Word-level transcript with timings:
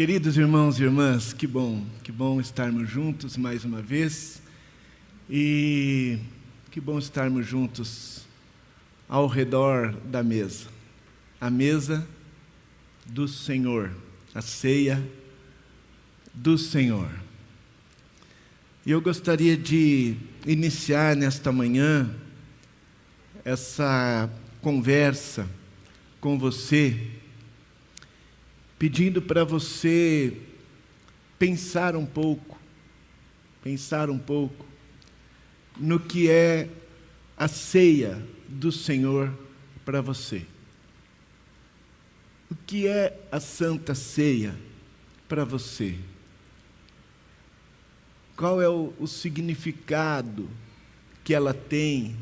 Queridos 0.00 0.38
irmãos 0.38 0.80
e 0.80 0.82
irmãs, 0.82 1.34
que 1.34 1.46
bom, 1.46 1.84
que 2.02 2.10
bom 2.10 2.40
estarmos 2.40 2.88
juntos 2.88 3.36
mais 3.36 3.66
uma 3.66 3.82
vez 3.82 4.40
e 5.28 6.18
que 6.70 6.80
bom 6.80 6.98
estarmos 6.98 7.46
juntos 7.46 8.26
ao 9.06 9.26
redor 9.26 9.92
da 10.06 10.22
mesa, 10.22 10.68
a 11.38 11.50
mesa 11.50 12.08
do 13.04 13.28
Senhor, 13.28 13.90
a 14.34 14.40
ceia 14.40 15.06
do 16.32 16.56
Senhor. 16.56 17.10
E 18.86 18.92
eu 18.92 19.02
gostaria 19.02 19.54
de 19.54 20.16
iniciar 20.46 21.14
nesta 21.14 21.52
manhã 21.52 22.10
essa 23.44 24.30
conversa 24.62 25.46
com 26.22 26.38
você 26.38 27.19
pedindo 28.80 29.20
para 29.20 29.44
você 29.44 30.34
pensar 31.38 31.94
um 31.94 32.06
pouco, 32.06 32.58
pensar 33.62 34.08
um 34.08 34.18
pouco 34.18 34.64
no 35.76 36.00
que 36.00 36.30
é 36.30 36.66
a 37.36 37.46
ceia 37.46 38.26
do 38.48 38.72
Senhor 38.72 39.38
para 39.84 40.00
você. 40.00 40.46
O 42.50 42.54
que 42.54 42.86
é 42.86 43.20
a 43.30 43.38
Santa 43.38 43.94
Ceia 43.94 44.56
para 45.28 45.44
você? 45.44 45.98
Qual 48.34 48.62
é 48.62 48.68
o, 48.68 48.94
o 48.98 49.06
significado 49.06 50.48
que 51.22 51.34
ela 51.34 51.52
tem 51.52 52.16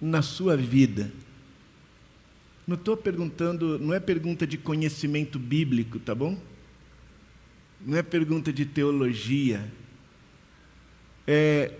na 0.00 0.22
sua 0.22 0.56
vida? 0.56 1.10
Não 2.68 2.74
estou 2.74 2.98
perguntando, 2.98 3.78
não 3.78 3.94
é 3.94 3.98
pergunta 3.98 4.46
de 4.46 4.58
conhecimento 4.58 5.38
bíblico, 5.38 5.98
tá 5.98 6.14
bom? 6.14 6.38
Não 7.80 7.96
é 7.96 8.02
pergunta 8.02 8.52
de 8.52 8.66
teologia. 8.66 9.72
É 11.26 11.72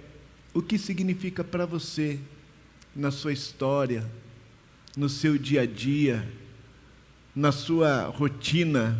o 0.55 0.63
que 0.63 0.79
significa 0.79 1.45
para 1.45 1.67
você, 1.67 2.19
na 2.97 3.11
sua 3.11 3.35
história, 3.35 4.11
no 4.97 5.11
seu 5.11 5.37
dia 5.37 5.61
a 5.61 5.67
dia, 5.67 6.27
na 7.37 7.53
sua 7.53 8.05
rotina 8.05 8.99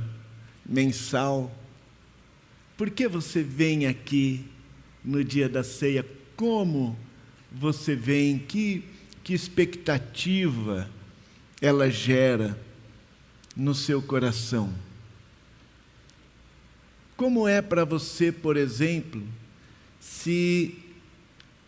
mensal. 0.69 1.51
Por 2.77 2.91
que 2.91 3.09
você 3.09 3.43
vem 3.43 3.87
aqui 3.87 4.45
no 5.03 5.25
dia 5.25 5.49
da 5.49 5.65
ceia? 5.65 6.05
Como 6.37 6.99
você 7.51 7.97
vem? 7.97 8.39
Que, 8.39 8.85
que 9.25 9.33
expectativa? 9.33 10.98
Ela 11.61 11.91
gera 11.91 12.59
no 13.57 13.75
seu 13.75 14.01
coração. 14.01 14.73
Como 17.17 17.49
é 17.49 17.61
para 17.61 17.85
você, 17.85 18.31
por 18.31 18.57
exemplo, 18.57 19.23
se 19.99 20.79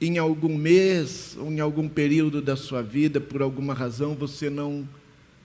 em 0.00 0.16
algum 0.16 0.56
mês 0.56 1.36
ou 1.36 1.50
em 1.50 1.60
algum 1.60 1.88
período 1.88 2.41
da 2.41 2.56
sua 2.56 2.82
vida, 2.82 3.20
por 3.20 3.42
alguma 3.42 3.74
razão, 3.74 4.14
você 4.14 4.48
não 4.48 4.88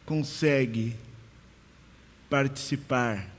consegue 0.06 0.96
participar? 2.30 3.34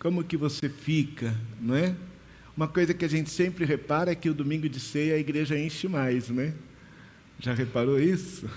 Como 0.00 0.24
que 0.24 0.36
você 0.36 0.68
fica, 0.68 1.38
não 1.60 1.76
é? 1.76 1.94
Uma 2.56 2.66
coisa 2.66 2.92
que 2.92 3.04
a 3.04 3.08
gente 3.08 3.30
sempre 3.30 3.64
repara 3.64 4.10
é 4.10 4.16
que 4.16 4.28
o 4.28 4.34
domingo 4.34 4.68
de 4.68 4.80
ceia 4.80 5.14
a 5.14 5.18
igreja 5.18 5.56
enche 5.56 5.86
mais, 5.86 6.28
né? 6.28 6.52
Já 7.42 7.52
reparou 7.52 7.98
isso? 7.98 8.48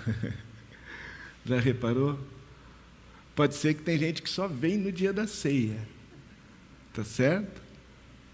Já 1.44 1.59
reparou? 1.59 2.19
Pode 3.36 3.55
ser 3.55 3.73
que 3.73 3.81
tem 3.81 3.97
gente 3.97 4.22
que 4.22 4.30
só 4.30 4.47
vem 4.47 4.77
no 4.77 4.92
dia 4.92 5.11
da 5.11 5.25
ceia. 5.25 5.80
Tá 6.94 7.03
certo? 7.03 7.61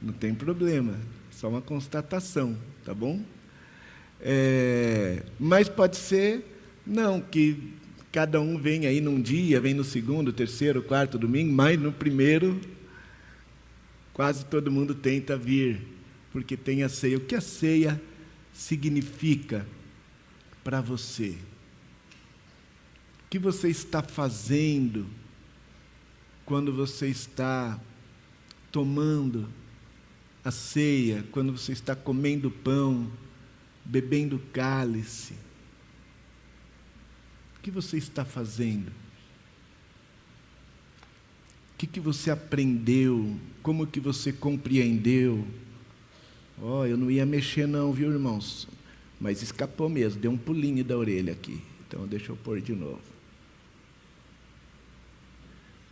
Não 0.02 0.14
tem 0.14 0.36
problema. 0.36 1.00
Só 1.32 1.48
uma 1.48 1.62
constatação, 1.62 2.58
tá 2.84 2.94
bom? 2.94 3.24
É, 4.20 5.24
mas 5.40 5.70
pode 5.70 5.96
ser, 5.96 6.46
não, 6.86 7.22
que 7.22 7.74
cada 8.12 8.42
um 8.42 8.58
vem 8.58 8.86
aí 8.86 9.00
num 9.00 9.22
dia, 9.22 9.62
vem 9.62 9.74
no 9.74 9.86
segundo, 9.86 10.34
terceiro, 10.34 10.84
quarto 10.84 11.18
domingo, 11.18 11.52
mas 11.54 11.80
no 11.80 11.94
primeiro, 11.94 12.60
quase 14.12 14.46
todo 14.46 14.70
mundo 14.70 14.94
tenta 14.94 15.38
vir, 15.38 15.82
porque 16.34 16.58
tem 16.58 16.84
a 16.84 16.90
ceia. 16.90 17.18
O 17.18 17.22
que 17.22 17.36
a 17.36 17.42
ceia 17.42 18.00
significa? 18.52 19.66
Para 20.64 20.82
você? 20.82 21.38
O 23.26 23.30
que 23.30 23.40
você 23.40 23.70
está 23.70 24.02
fazendo 24.02 25.08
quando 26.46 26.74
você 26.74 27.08
está 27.08 27.80
tomando 28.72 29.48
a 30.44 30.52
ceia, 30.52 31.24
quando 31.32 31.58
você 31.58 31.72
está 31.72 31.96
comendo 31.96 32.52
pão, 32.52 33.12
bebendo 33.86 34.40
cálice? 34.52 35.34
O 37.58 37.62
que 37.62 37.72
você 37.72 37.98
está 37.98 38.26
fazendo? 38.26 38.90
O 41.74 41.78
que, 41.78 41.88
que 41.88 42.00
você 42.00 42.32
aprendeu? 42.32 43.40
Como 43.64 43.88
que 43.88 44.00
você 44.00 44.34
compreendeu? 44.34 45.48
Ó, 46.62 46.82
oh, 46.82 46.86
eu 46.86 46.98
não 46.98 47.10
ia 47.10 47.26
mexer 47.26 47.68
não, 47.68 47.92
viu, 47.92 48.12
irmãos? 48.12 48.68
Mas 49.22 49.42
escapou 49.44 49.88
mesmo, 49.88 50.20
deu 50.20 50.32
um 50.32 50.38
pulinho 50.38 50.84
da 50.84 50.98
orelha 50.98 51.34
aqui. 51.34 51.62
Então 51.88 52.08
deixa 52.08 52.32
eu 52.32 52.36
pôr 52.36 52.60
de 52.60 52.74
novo. 52.74 53.00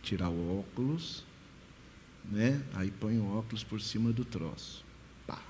Tirar 0.02 0.28
o 0.28 0.58
óculos, 0.58 1.24
né? 2.24 2.60
Aí 2.74 2.90
põe 2.90 3.18
o 3.18 3.38
óculos 3.38 3.62
por 3.62 3.80
cima 3.80 4.12
do 4.12 4.24
troço. 4.24 4.84
Pá. 5.28 5.40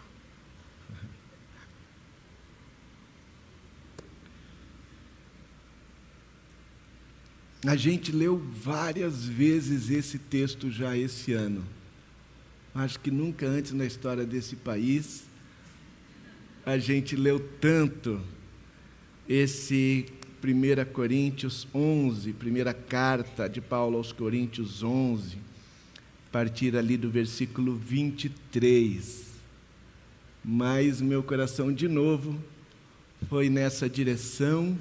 A 7.67 7.77
gente 7.77 8.13
leu 8.13 8.37
várias 8.37 9.25
vezes 9.25 9.89
esse 9.89 10.19
texto 10.19 10.71
já 10.71 10.95
esse 10.95 11.33
ano. 11.33 11.65
Acho 12.75 13.01
que 13.01 13.11
nunca 13.11 13.47
antes 13.47 13.73
na 13.73 13.87
história 13.87 14.27
desse 14.27 14.55
país 14.55 15.30
a 16.65 16.79
gente 16.79 17.17
leu 17.17 17.41
tanto 17.61 18.21
esse 19.29 20.07
1 20.43 20.93
Coríntios 20.93 21.67
11, 21.75 22.33
primeira 22.33 22.75
carta 22.75 23.49
de 23.49 23.61
Paulo 23.61 23.97
aos 23.97 24.13
Coríntios 24.13 24.83
11, 24.83 25.37
a 25.37 26.33
partir 26.33 26.77
ali 26.77 26.97
do 26.97 27.11
versículo 27.11 27.75
23. 27.75 29.29
Mas 30.45 31.01
meu 31.01 31.23
coração 31.23 31.73
de 31.73 31.87
novo 31.89 32.39
foi 33.29 33.51
nessa 33.51 33.89
direção 33.89 34.79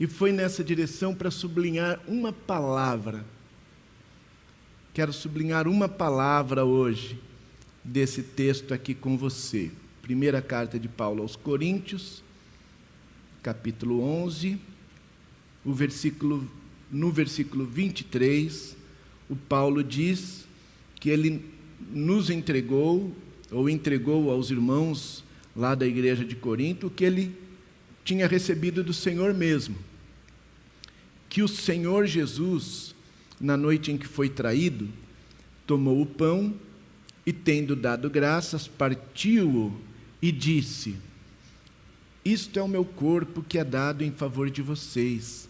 e 0.00 0.06
foi 0.06 0.32
nessa 0.32 0.62
direção 0.62 1.14
para 1.14 1.30
sublinhar 1.30 2.00
uma 2.06 2.32
palavra. 2.32 3.24
Quero 4.92 5.12
sublinhar 5.12 5.68
uma 5.68 5.88
palavra 5.88 6.64
hoje 6.64 7.18
desse 7.84 8.22
texto 8.22 8.74
aqui 8.74 8.94
com 8.94 9.16
você. 9.16 9.70
Primeira 10.08 10.40
carta 10.40 10.78
de 10.78 10.88
Paulo 10.88 11.20
aos 11.20 11.36
Coríntios, 11.36 12.22
capítulo 13.42 14.00
11, 14.00 14.58
o 15.62 15.74
versículo, 15.74 16.50
no 16.90 17.12
versículo 17.12 17.66
23, 17.66 18.74
o 19.28 19.36
Paulo 19.36 19.84
diz 19.84 20.46
que 20.98 21.10
ele 21.10 21.44
nos 21.90 22.30
entregou, 22.30 23.14
ou 23.50 23.68
entregou 23.68 24.30
aos 24.30 24.50
irmãos 24.50 25.22
lá 25.54 25.74
da 25.74 25.86
igreja 25.86 26.24
de 26.24 26.34
Corinto, 26.34 26.86
o 26.86 26.90
que 26.90 27.04
ele 27.04 27.36
tinha 28.02 28.26
recebido 28.26 28.82
do 28.82 28.94
Senhor 28.94 29.34
mesmo. 29.34 29.76
Que 31.28 31.42
o 31.42 31.48
Senhor 31.48 32.06
Jesus, 32.06 32.94
na 33.38 33.58
noite 33.58 33.92
em 33.92 33.98
que 33.98 34.06
foi 34.06 34.30
traído, 34.30 34.88
tomou 35.66 36.00
o 36.00 36.06
pão 36.06 36.54
e, 37.26 37.30
tendo 37.30 37.76
dado 37.76 38.08
graças, 38.08 38.66
partiu-o 38.66 39.86
e 40.20 40.32
disse: 40.32 40.96
Isto 42.24 42.58
é 42.58 42.62
o 42.62 42.68
meu 42.68 42.84
corpo 42.84 43.42
que 43.42 43.58
é 43.58 43.64
dado 43.64 44.02
em 44.02 44.10
favor 44.10 44.50
de 44.50 44.62
vocês. 44.62 45.48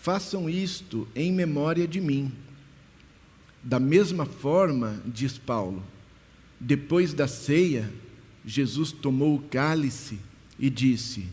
Façam 0.00 0.48
isto 0.48 1.06
em 1.14 1.32
memória 1.32 1.86
de 1.86 2.00
mim. 2.00 2.32
Da 3.62 3.80
mesma 3.80 4.24
forma, 4.24 5.02
diz 5.04 5.36
Paulo, 5.36 5.82
depois 6.60 7.12
da 7.12 7.26
ceia, 7.26 7.92
Jesus 8.44 8.92
tomou 8.92 9.36
o 9.36 9.42
cálice 9.42 10.18
e 10.58 10.70
disse: 10.70 11.26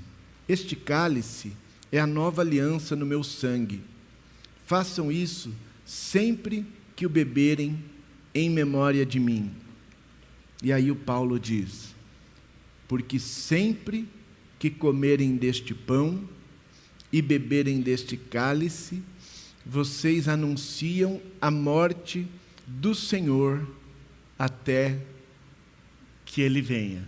Este 0.48 0.76
cálice 0.76 1.54
é 1.92 2.00
a 2.00 2.08
nova 2.08 2.42
aliança 2.42 2.96
no 2.96 3.06
meu 3.06 3.24
sangue. 3.24 3.82
Façam 4.66 5.12
isso 5.12 5.54
sempre 5.86 6.66
que 6.96 7.06
o 7.06 7.10
beberem 7.10 7.82
em 8.34 8.50
memória 8.50 9.06
de 9.06 9.20
mim. 9.20 9.52
E 10.62 10.74
aí 10.74 10.92
o 10.92 10.96
Paulo 10.96 11.40
diz: 11.40 11.95
porque 12.88 13.20
sempre 13.20 14.08
que 14.60 14.70
comerem 14.70 15.36
deste 15.36 15.74
pão 15.74 16.28
e 17.12 17.22
beberem 17.22 17.82
deste 17.82 18.18
cálice, 18.18 19.02
vocês 19.66 20.28
anunciam 20.28 21.22
a 21.42 21.50
morte 21.50 22.28
do 22.68 22.94
Senhor 22.94 23.68
até 24.38 25.00
que 26.26 26.42
ele 26.42 26.62
venha. 26.62 27.08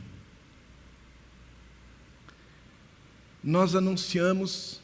Nós 3.43 3.75
anunciamos 3.75 4.81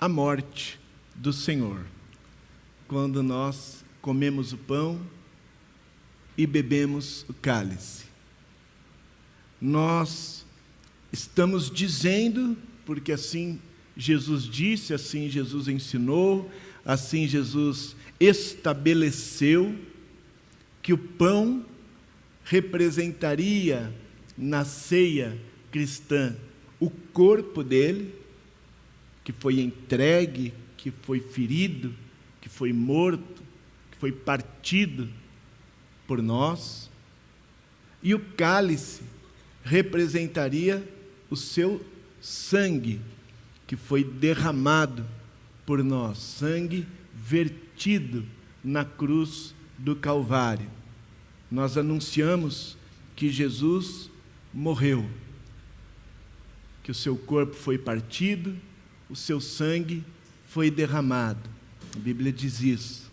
a 0.00 0.08
morte 0.08 0.78
do 1.14 1.32
Senhor 1.32 1.84
quando 2.86 3.22
nós 3.22 3.84
comemos 4.00 4.52
o 4.52 4.58
pão 4.58 5.00
e 6.36 6.46
bebemos 6.46 7.24
o 7.28 7.34
cálice. 7.34 8.05
Nós 9.60 10.44
estamos 11.12 11.70
dizendo, 11.70 12.56
porque 12.84 13.12
assim 13.12 13.58
Jesus 13.96 14.44
disse, 14.44 14.92
assim 14.92 15.28
Jesus 15.28 15.68
ensinou, 15.68 16.50
assim 16.84 17.26
Jesus 17.26 17.96
estabeleceu, 18.20 19.74
que 20.82 20.92
o 20.92 20.98
pão 20.98 21.64
representaria 22.44 23.92
na 24.36 24.64
ceia 24.64 25.36
cristã 25.70 26.36
o 26.78 26.90
corpo 26.90 27.64
dele, 27.64 28.14
que 29.24 29.32
foi 29.32 29.60
entregue, 29.60 30.52
que 30.76 30.90
foi 30.90 31.20
ferido, 31.20 31.92
que 32.40 32.48
foi 32.48 32.72
morto, 32.72 33.42
que 33.90 33.96
foi 33.98 34.12
partido 34.12 35.08
por 36.06 36.22
nós, 36.22 36.90
e 38.02 38.14
o 38.14 38.20
cálice 38.20 39.02
representaria 39.66 40.88
o 41.28 41.34
seu 41.34 41.84
sangue, 42.20 43.00
que 43.66 43.74
foi 43.74 44.04
derramado 44.04 45.04
por 45.66 45.82
nós, 45.82 46.18
sangue 46.18 46.86
vertido 47.12 48.24
na 48.62 48.84
cruz 48.84 49.52
do 49.76 49.96
Calvário. 49.96 50.70
Nós 51.50 51.76
anunciamos 51.76 52.78
que 53.16 53.28
Jesus 53.28 54.08
morreu, 54.54 55.04
que 56.84 56.92
o 56.92 56.94
seu 56.94 57.16
corpo 57.16 57.54
foi 57.54 57.76
partido, 57.76 58.56
o 59.10 59.16
seu 59.16 59.40
sangue 59.40 60.04
foi 60.48 60.70
derramado. 60.70 61.50
A 61.96 61.98
Bíblia 61.98 62.32
diz 62.32 62.60
isso. 62.60 63.10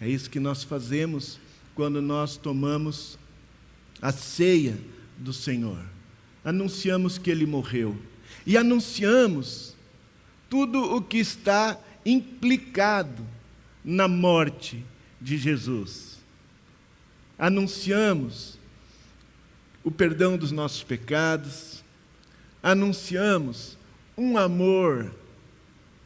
É 0.00 0.08
isso 0.08 0.28
que 0.28 0.40
nós 0.40 0.64
fazemos 0.64 1.38
quando 1.76 2.02
nós 2.02 2.36
tomamos 2.36 3.16
a 4.02 4.10
ceia 4.10 4.76
do 5.18 5.32
Senhor. 5.32 5.78
Anunciamos 6.44 7.18
que 7.18 7.30
ele 7.30 7.46
morreu 7.46 7.96
e 8.46 8.56
anunciamos 8.56 9.74
tudo 10.48 10.94
o 10.94 11.02
que 11.02 11.18
está 11.18 11.78
implicado 12.04 13.26
na 13.84 14.06
morte 14.06 14.84
de 15.20 15.36
Jesus. 15.36 16.18
Anunciamos 17.38 18.58
o 19.82 19.90
perdão 19.90 20.36
dos 20.36 20.50
nossos 20.50 20.82
pecados, 20.82 21.84
anunciamos 22.62 23.76
um 24.16 24.38
amor 24.38 25.14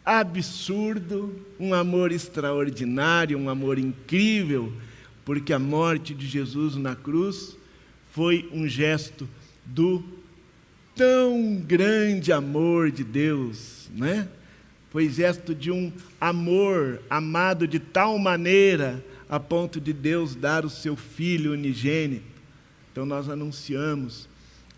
absurdo, 0.05 1.35
um 1.59 1.73
amor 1.73 2.11
extraordinário, 2.13 3.39
um 3.39 3.49
amor 3.49 3.79
incrível, 3.79 4.73
porque 5.25 5.53
a 5.53 5.59
morte 5.59 6.15
de 6.15 6.27
Jesus 6.27 6.77
na 6.77 6.97
cruz 6.97 7.57
foi 8.11 8.49
um 8.53 8.69
gesto 8.69 9.29
do 9.65 10.03
tão 10.95 11.57
grande 11.57 12.33
amor 12.33 12.91
de 12.91 13.05
Deus, 13.05 13.89
né? 13.95 14.29
Foi 14.91 15.09
gesto 15.09 15.55
de 15.55 15.71
um 15.71 15.93
amor 16.21 17.01
amado 17.09 17.67
de 17.67 17.79
tal 17.79 18.19
maneira 18.19 19.05
a 19.29 19.39
ponto 19.39 19.81
de 19.81 19.93
Deus 19.93 20.35
dar 20.35 20.65
o 20.65 20.71
seu 20.71 20.97
filho 20.97 21.53
unigênito. 21.53 22.25
Então 22.91 23.07
nós 23.07 23.29
anunciamos 23.29 24.29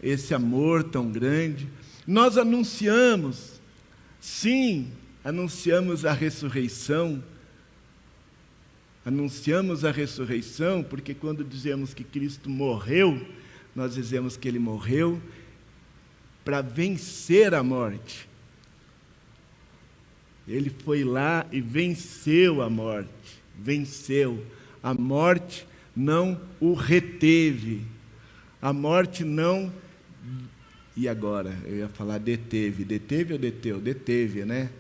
esse 0.02 0.34
amor 0.34 0.84
tão 0.84 1.11
grande. 1.11 1.67
Nós 2.06 2.37
anunciamos, 2.37 3.61
sim, 4.20 4.88
anunciamos 5.25 6.05
a 6.05 6.12
ressurreição. 6.12 7.23
Anunciamos 9.04 9.84
a 9.84 9.90
ressurreição, 9.90 10.82
porque 10.82 11.12
quando 11.12 11.43
dizemos 11.43 11.93
que 11.93 12.04
Cristo 12.04 12.49
morreu, 12.49 13.20
nós 13.75 13.94
dizemos 13.94 14.37
que 14.37 14.46
ele 14.46 14.58
morreu 14.58 15.20
para 16.44 16.60
vencer 16.60 17.54
a 17.54 17.62
morte. 17.62 18.28
Ele 20.46 20.70
foi 20.70 21.04
lá 21.04 21.46
e 21.50 21.60
venceu 21.60 22.62
a 22.62 22.70
morte, 22.70 23.43
venceu. 23.58 24.44
A 24.82 24.93
morte 24.93 25.66
não 25.94 26.40
o 26.60 26.75
reteve. 26.75 27.84
A 28.60 28.72
morte 28.72 29.25
não. 29.25 29.72
E 30.96 31.08
agora? 31.08 31.56
Eu 31.64 31.78
ia 31.78 31.88
falar 31.88 32.19
deteve. 32.19 32.84
Deteve 32.84 33.32
ou 33.32 33.38
deteu? 33.38 33.81
Deteve, 33.81 34.44
né? 34.44 34.70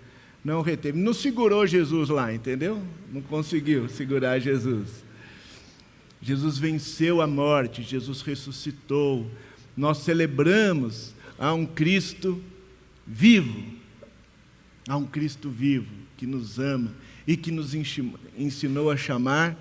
Não 0.44 0.60
reteve. 0.60 0.98
Não 0.98 1.14
segurou 1.14 1.66
Jesus 1.66 2.08
lá, 2.08 2.32
entendeu? 2.32 2.82
Não 3.12 3.22
conseguiu 3.22 3.88
segurar 3.88 4.38
Jesus. 4.38 5.04
Jesus 6.20 6.58
venceu 6.58 7.20
a 7.20 7.26
morte, 7.26 7.82
Jesus 7.82 8.22
ressuscitou. 8.22 9.30
Nós 9.76 9.98
celebramos 9.98 11.14
a 11.38 11.52
um 11.52 11.66
Cristo 11.66 12.42
vivo, 13.06 13.62
a 14.88 14.96
um 14.96 15.06
Cristo 15.06 15.48
vivo 15.48 15.92
que 16.16 16.26
nos 16.26 16.58
ama 16.58 16.92
e 17.26 17.36
que 17.36 17.50
nos 17.50 17.74
ensinou 18.36 18.90
a 18.90 18.96
chamar 18.96 19.56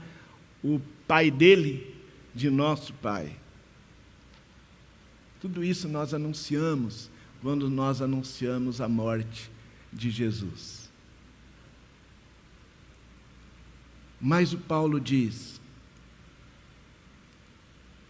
o 0.64 0.80
Pai 1.08 1.30
dele 1.30 1.96
de 2.34 2.50
nosso 2.50 2.94
Pai. 2.94 3.36
Tudo 5.42 5.64
isso 5.64 5.88
nós 5.90 6.14
anunciamos 6.14 7.10
quando 7.42 7.70
nós 7.70 8.02
anunciamos 8.02 8.80
a 8.80 8.88
morte 8.88 9.50
de 9.92 10.10
Jesus. 10.10 10.90
Mas 14.20 14.54
o 14.54 14.58
Paulo 14.58 15.00
diz: 15.00 15.60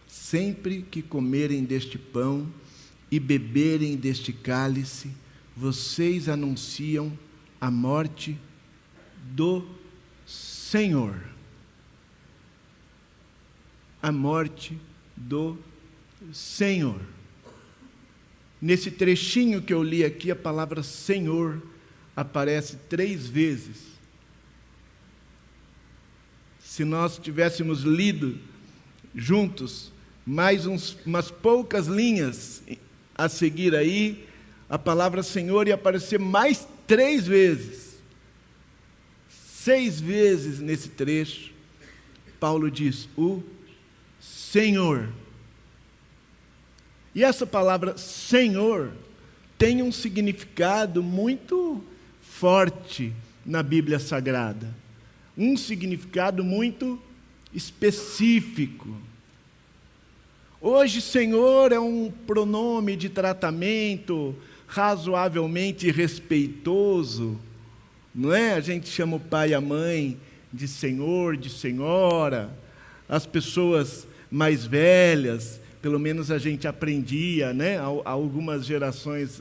sempre 0.06 0.82
que 0.82 1.00
comerem 1.00 1.64
deste 1.64 1.98
pão 1.98 2.52
e 3.10 3.18
beberem 3.18 3.96
deste 3.96 4.32
cálice, 4.32 5.10
vocês 5.56 6.28
anunciam 6.28 7.16
a 7.60 7.70
morte 7.70 8.38
do 9.34 9.66
Senhor. 10.26 11.22
A 14.02 14.10
morte 14.10 14.78
do 15.16 15.58
Senhor. 16.32 17.00
Nesse 18.60 18.90
trechinho 18.90 19.62
que 19.62 19.72
eu 19.72 19.82
li 19.82 20.04
aqui, 20.04 20.30
a 20.30 20.36
palavra 20.36 20.82
Senhor 20.82 21.71
aparece 22.14 22.76
três 22.88 23.26
vezes. 23.26 23.92
Se 26.60 26.84
nós 26.84 27.18
tivéssemos 27.18 27.82
lido 27.82 28.38
juntos 29.14 29.92
mais 30.24 30.66
uns, 30.66 30.96
umas 31.04 31.30
poucas 31.30 31.86
linhas 31.86 32.62
a 33.14 33.28
seguir 33.28 33.74
aí, 33.74 34.26
a 34.68 34.78
palavra 34.78 35.22
Senhor 35.22 35.68
ia 35.68 35.74
aparecer 35.74 36.18
mais 36.18 36.66
três 36.86 37.26
vezes. 37.26 37.98
Seis 39.28 40.00
vezes 40.00 40.60
nesse 40.60 40.88
trecho, 40.88 41.52
Paulo 42.40 42.70
diz: 42.70 43.08
o 43.16 43.42
Senhor. 44.20 45.08
E 47.14 47.22
essa 47.22 47.46
palavra 47.46 47.98
Senhor 47.98 48.92
tem 49.58 49.82
um 49.82 49.92
significado 49.92 51.02
muito 51.02 51.84
forte 52.42 53.12
na 53.46 53.62
Bíblia 53.62 54.00
Sagrada. 54.00 54.74
Um 55.38 55.56
significado 55.56 56.42
muito 56.42 57.00
específico. 57.54 58.88
Hoje, 60.60 61.00
Senhor 61.00 61.70
é 61.70 61.78
um 61.78 62.12
pronome 62.26 62.96
de 62.96 63.08
tratamento 63.08 64.34
razoavelmente 64.66 65.88
respeitoso, 65.92 67.38
não 68.12 68.34
é? 68.34 68.54
A 68.54 68.60
gente 68.60 68.88
chama 68.88 69.18
o 69.18 69.20
pai 69.20 69.50
e 69.50 69.54
a 69.54 69.60
mãe 69.60 70.18
de 70.52 70.66
Senhor, 70.66 71.36
de 71.36 71.48
Senhora, 71.48 72.50
as 73.08 73.24
pessoas 73.24 74.04
mais 74.28 74.66
velhas, 74.66 75.60
pelo 75.80 76.00
menos 76.00 76.28
a 76.28 76.38
gente 76.38 76.66
aprendia, 76.66 77.52
né? 77.52 77.78
Há 77.78 78.10
algumas 78.10 78.66
gerações 78.66 79.40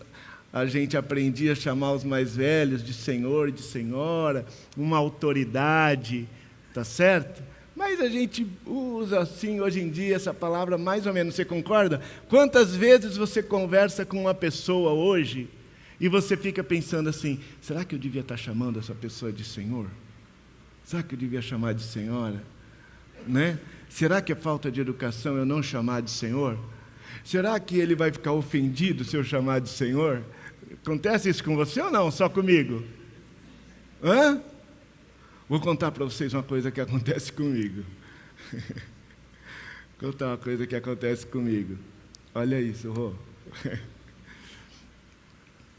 a 0.53 0.65
gente 0.65 0.97
aprendia 0.97 1.53
a 1.53 1.55
chamar 1.55 1.93
os 1.93 2.03
mais 2.03 2.35
velhos 2.35 2.83
de 2.83 2.93
Senhor, 2.93 3.51
de 3.51 3.61
Senhora, 3.61 4.45
uma 4.75 4.97
autoridade, 4.97 6.27
tá 6.73 6.83
certo? 6.83 7.41
Mas 7.75 8.01
a 8.01 8.09
gente 8.09 8.45
usa 8.65 9.21
assim 9.21 9.61
hoje 9.61 9.81
em 9.81 9.89
dia 9.89 10.15
essa 10.15 10.33
palavra 10.33 10.77
mais 10.77 11.05
ou 11.05 11.13
menos, 11.13 11.35
você 11.35 11.45
concorda? 11.45 12.01
Quantas 12.27 12.75
vezes 12.75 13.15
você 13.15 13.41
conversa 13.41 14.05
com 14.05 14.21
uma 14.21 14.33
pessoa 14.33 14.91
hoje 14.91 15.47
e 15.99 16.09
você 16.09 16.35
fica 16.35 16.63
pensando 16.63 17.09
assim: 17.09 17.39
será 17.61 17.85
que 17.85 17.95
eu 17.95 17.99
devia 17.99 18.21
estar 18.21 18.37
chamando 18.37 18.77
essa 18.77 18.93
pessoa 18.93 19.31
de 19.31 19.43
Senhor? 19.43 19.87
Será 20.83 21.03
que 21.03 21.15
eu 21.15 21.19
devia 21.19 21.41
chamar 21.41 21.73
de 21.73 21.83
senhora? 21.83 22.43
Né? 23.25 23.57
Será 23.87 24.21
que 24.21 24.31
é 24.31 24.35
falta 24.35 24.71
de 24.71 24.81
educação 24.81 25.37
eu 25.37 25.45
não 25.45 25.63
chamar 25.63 26.01
de 26.01 26.11
senhor? 26.11 26.57
Será 27.23 27.59
que 27.59 27.77
ele 27.77 27.95
vai 27.95 28.11
ficar 28.11 28.33
ofendido 28.33 29.03
se 29.03 29.15
eu 29.15 29.23
chamar 29.23 29.59
de 29.61 29.69
senhor? 29.69 30.21
Acontece 30.83 31.29
isso 31.29 31.43
com 31.43 31.55
você 31.55 31.79
ou 31.79 31.91
não? 31.91 32.09
Só 32.09 32.27
comigo? 32.27 32.83
Hã? 34.03 34.41
Vou 35.47 35.59
contar 35.59 35.91
para 35.91 36.05
vocês 36.05 36.33
uma 36.33 36.41
coisa 36.41 36.71
que 36.71 36.81
acontece 36.81 37.31
comigo. 37.33 37.83
contar 39.99 40.27
uma 40.27 40.37
coisa 40.37 40.65
que 40.65 40.75
acontece 40.75 41.25
comigo. 41.27 41.77
Olha 42.33 42.59
isso, 42.59 42.91
Rô. 42.91 43.13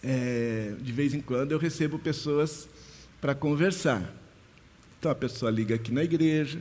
É, 0.04 0.74
de 0.80 0.90
vez 0.90 1.14
em 1.14 1.20
quando 1.20 1.52
eu 1.52 1.58
recebo 1.58 1.96
pessoas 1.96 2.68
para 3.20 3.36
conversar. 3.36 4.12
Então 4.98 5.12
a 5.12 5.14
pessoa 5.14 5.48
liga 5.48 5.76
aqui 5.76 5.92
na 5.92 6.02
igreja, 6.02 6.58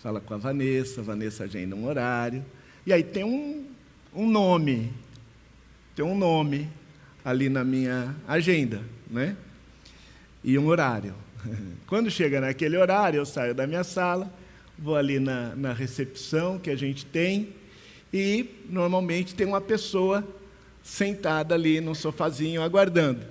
fala 0.00 0.20
com 0.20 0.34
a 0.34 0.36
Vanessa, 0.36 1.00
a 1.00 1.04
Vanessa 1.04 1.42
agenda 1.42 1.74
um 1.74 1.84
horário, 1.84 2.44
e 2.86 2.92
aí 2.92 3.02
tem 3.02 3.24
um, 3.24 3.66
um 4.14 4.30
nome, 4.30 4.92
tem 5.96 6.04
um 6.04 6.16
nome 6.16 6.70
ali 7.26 7.48
na 7.48 7.64
minha 7.64 8.14
agenda, 8.28 8.80
né? 9.10 9.36
E 10.44 10.56
um 10.56 10.68
horário. 10.68 11.12
Quando 11.84 12.08
chega 12.08 12.40
naquele 12.40 12.76
horário, 12.76 13.18
eu 13.18 13.26
saio 13.26 13.52
da 13.52 13.66
minha 13.66 13.82
sala, 13.82 14.32
vou 14.78 14.94
ali 14.94 15.18
na, 15.18 15.56
na 15.56 15.72
recepção 15.72 16.56
que 16.56 16.70
a 16.70 16.76
gente 16.76 17.04
tem, 17.04 17.52
e 18.14 18.48
normalmente 18.70 19.34
tem 19.34 19.44
uma 19.44 19.60
pessoa 19.60 20.24
sentada 20.84 21.56
ali 21.56 21.80
no 21.80 21.96
sofazinho 21.96 22.62
aguardando. 22.62 23.26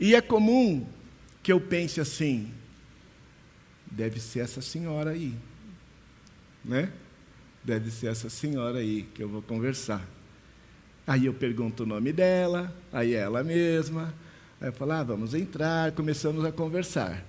E 0.00 0.16
é 0.16 0.20
comum 0.20 0.84
que 1.44 1.52
eu 1.52 1.60
pense 1.60 2.00
assim: 2.00 2.52
deve 3.86 4.18
ser 4.18 4.40
essa 4.40 4.60
senhora 4.60 5.10
aí, 5.10 5.32
né? 6.64 6.92
Deve 7.62 7.88
ser 7.92 8.08
essa 8.08 8.28
senhora 8.28 8.78
aí 8.78 9.04
que 9.14 9.22
eu 9.22 9.28
vou 9.28 9.42
conversar. 9.42 10.04
Aí 11.06 11.26
eu 11.26 11.34
pergunto 11.34 11.82
o 11.82 11.86
nome 11.86 12.12
dela, 12.12 12.72
aí 12.92 13.14
ela 13.14 13.42
mesma. 13.42 14.14
Aí 14.60 14.68
eu 14.68 14.72
falo, 14.72 14.92
ah, 14.92 15.02
vamos 15.02 15.34
entrar, 15.34 15.92
começamos 15.92 16.44
a 16.44 16.52
conversar. 16.52 17.24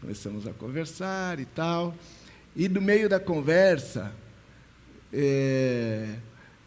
Começamos 0.00 0.46
a 0.46 0.52
conversar 0.52 1.38
e 1.38 1.44
tal. 1.44 1.94
E 2.56 2.68
no 2.68 2.80
meio 2.80 3.08
da 3.08 3.20
conversa, 3.20 4.12
é, 5.12 6.16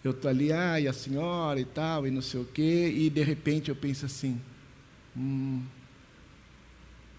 eu 0.03 0.11
estou 0.11 0.29
ali, 0.29 0.53
ah, 0.53 0.79
e 0.79 0.87
a 0.87 0.93
senhora 0.93 1.59
e 1.59 1.65
tal, 1.65 2.07
e 2.07 2.11
não 2.11 2.21
sei 2.21 2.39
o 2.39 2.45
quê, 2.45 2.93
e 2.95 3.09
de 3.09 3.23
repente 3.23 3.69
eu 3.69 3.75
penso 3.75 4.05
assim, 4.05 4.39
hum, 5.15 5.61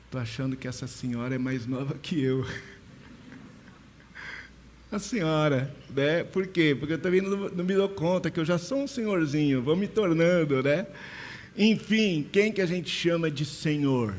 estou 0.07 0.21
achando 0.21 0.57
que 0.57 0.67
essa 0.67 0.87
senhora 0.87 1.35
é 1.35 1.39
mais 1.39 1.67
nova 1.67 1.95
que 1.95 2.23
eu. 2.23 2.47
a 4.91 4.99
senhora, 4.99 5.71
né? 5.95 6.25
Por 6.25 6.47
quê? 6.47 6.77
Porque 6.79 6.95
eu 6.95 6.99
também 6.99 7.21
não, 7.21 7.51
não 7.51 7.65
me 7.65 7.75
dou 7.75 7.89
conta 7.89 8.31
que 8.31 8.41
eu 8.41 8.45
já 8.45 8.57
sou 8.57 8.83
um 8.83 8.87
senhorzinho, 8.87 9.63
vou 9.63 9.77
me 9.77 9.87
tornando, 9.87 10.63
né? 10.63 10.87
Enfim, 11.57 12.27
quem 12.31 12.53
que 12.53 12.61
a 12.63 12.67
gente 12.67 12.89
chama 12.89 13.31
de 13.31 13.45
Senhor? 13.45 14.15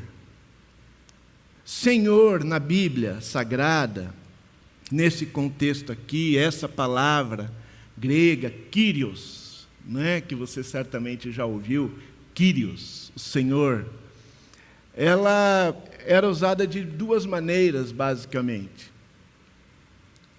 Senhor 1.64 2.44
na 2.44 2.58
Bíblia 2.58 3.20
Sagrada, 3.20 4.14
nesse 4.90 5.26
contexto 5.26 5.90
aqui, 5.90 6.36
essa 6.36 6.68
palavra 6.68 7.50
grega, 7.96 8.52
Kyrios, 8.70 9.68
né, 9.84 10.20
que 10.20 10.34
você 10.34 10.62
certamente 10.62 11.32
já 11.32 11.44
ouviu, 11.44 11.98
Kyrios, 12.34 13.12
o 13.14 13.18
Senhor, 13.18 13.86
ela 14.94 15.74
era 16.06 16.28
usada 16.28 16.66
de 16.66 16.82
duas 16.82 17.24
maneiras, 17.24 17.92
basicamente. 17.92 18.90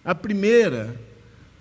A 0.04 0.16
primeira, 0.16 1.00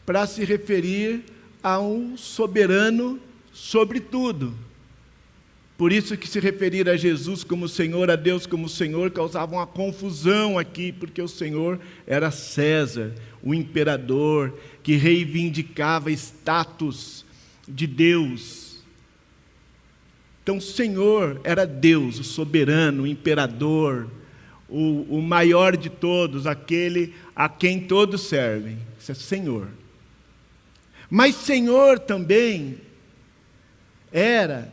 para 0.07 0.27
se 0.27 0.45
referir 0.45 1.25
a 1.63 1.79
um 1.79 2.17
soberano 2.17 3.21
sobre 3.53 4.01
tudo. 4.01 4.55
Por 5.77 5.93
isso 5.93 6.17
que 6.17 6.29
se 6.29 6.39
referir 6.41 6.91
a 6.91 6.97
Jesus 6.97 7.43
como 7.43 7.67
Senhor, 7.67 8.11
a 8.11 8.17
Deus 8.17 8.47
como 8.47 8.69
Senhor, 8.69 9.11
causava 9.11 9.55
uma 9.55 9.67
confusão 9.67 10.59
aqui, 10.59 10.93
porque 10.93 11.23
o 11.23 11.29
Senhor 11.29 11.81
era 12.07 12.31
César, 12.31 13.15
o 13.43 13.55
imperador, 13.55 14.59
que 14.83 14.97
reivindicava 14.97 16.11
status 16.11 17.25
de 17.67 17.87
Deus. 17.87 18.83
Então, 20.43 20.61
Senhor 20.61 21.41
era 21.45 21.67
Deus, 21.67 22.19
o 22.19 22.25
soberano, 22.25 23.05
o 23.05 23.07
imperador, 23.07 24.07
o, 24.71 25.19
o 25.19 25.21
maior 25.21 25.77
de 25.77 25.91
todos, 25.91 26.47
aquele 26.47 27.15
a 27.35 27.49
quem 27.49 27.81
todos 27.81 28.23
servem. 28.23 28.79
Isso 28.99 29.11
é 29.11 29.15
Senhor. 29.15 29.69
Mas 31.11 31.35
Senhor 31.35 31.99
também 31.99 32.79
era 34.12 34.73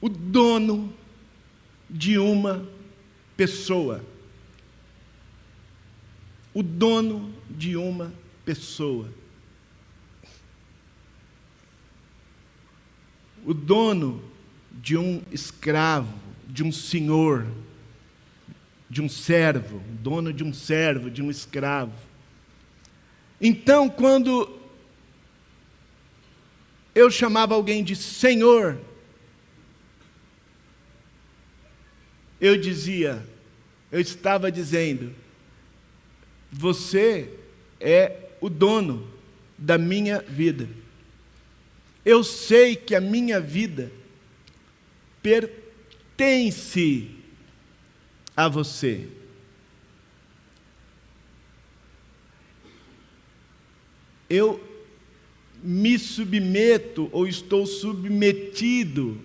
o 0.00 0.08
dono 0.08 0.92
de 1.88 2.18
uma 2.18 2.66
pessoa. 3.36 4.02
O 6.54 6.62
dono 6.62 7.34
de 7.50 7.76
uma 7.76 8.12
pessoa. 8.44 9.08
O 13.44 13.52
dono 13.52 14.22
de 14.70 14.96
um 14.96 15.22
escravo, 15.30 16.14
de 16.46 16.62
um 16.62 16.72
senhor, 16.72 17.46
de 18.92 19.00
um 19.00 19.08
servo, 19.08 19.82
dono 20.02 20.34
de 20.34 20.44
um 20.44 20.52
servo, 20.52 21.10
de 21.10 21.22
um 21.22 21.30
escravo. 21.30 21.94
Então, 23.40 23.88
quando 23.88 24.60
eu 26.94 27.10
chamava 27.10 27.54
alguém 27.54 27.82
de 27.82 27.96
senhor, 27.96 28.78
eu 32.38 32.58
dizia, 32.58 33.26
eu 33.90 33.98
estava 33.98 34.52
dizendo, 34.52 35.14
você 36.52 37.32
é 37.80 38.28
o 38.42 38.50
dono 38.50 39.10
da 39.56 39.78
minha 39.78 40.18
vida. 40.18 40.68
Eu 42.04 42.22
sei 42.22 42.76
que 42.76 42.94
a 42.94 43.00
minha 43.00 43.40
vida 43.40 43.90
pertence 45.22 47.21
a 48.36 48.48
você. 48.48 49.08
Eu 54.28 54.62
me 55.62 55.98
submeto 55.98 57.08
ou 57.12 57.26
estou 57.26 57.66
submetido 57.66 59.20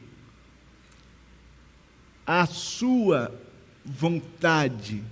à 2.26 2.46
sua 2.46 3.34
vontade 3.86 5.04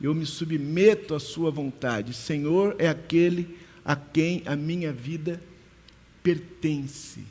eu 0.00 0.14
me 0.14 0.24
submeto 0.24 1.14
à 1.14 1.20
Sua 1.20 1.50
vontade. 1.50 2.14
Senhor 2.14 2.76
é 2.78 2.88
aquele 2.88 3.58
a 3.84 3.96
quem 3.96 4.42
a 4.46 4.54
minha 4.54 4.92
vida 4.92 5.42
pertence. 6.22 7.24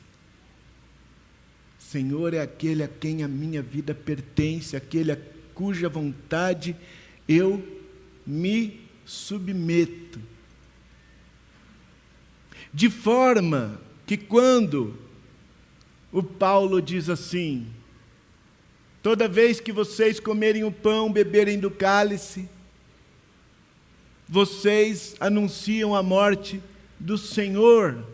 Senhor 1.90 2.34
é 2.34 2.40
aquele 2.40 2.82
a 2.82 2.88
quem 2.88 3.22
a 3.22 3.28
minha 3.28 3.62
vida 3.62 3.94
pertence, 3.94 4.76
aquele 4.76 5.10
a 5.10 5.18
cuja 5.54 5.88
vontade 5.88 6.76
eu 7.26 7.66
me 8.26 8.82
submeto. 9.06 10.20
De 12.74 12.90
forma 12.90 13.80
que 14.06 14.18
quando 14.18 14.98
o 16.12 16.22
Paulo 16.22 16.82
diz 16.82 17.08
assim: 17.08 17.66
toda 19.02 19.26
vez 19.26 19.58
que 19.58 19.72
vocês 19.72 20.20
comerem 20.20 20.64
o 20.64 20.70
pão, 20.70 21.10
beberem 21.10 21.58
do 21.58 21.70
cálice, 21.70 22.46
vocês 24.28 25.16
anunciam 25.18 25.94
a 25.94 26.02
morte 26.02 26.62
do 27.00 27.16
Senhor. 27.16 28.04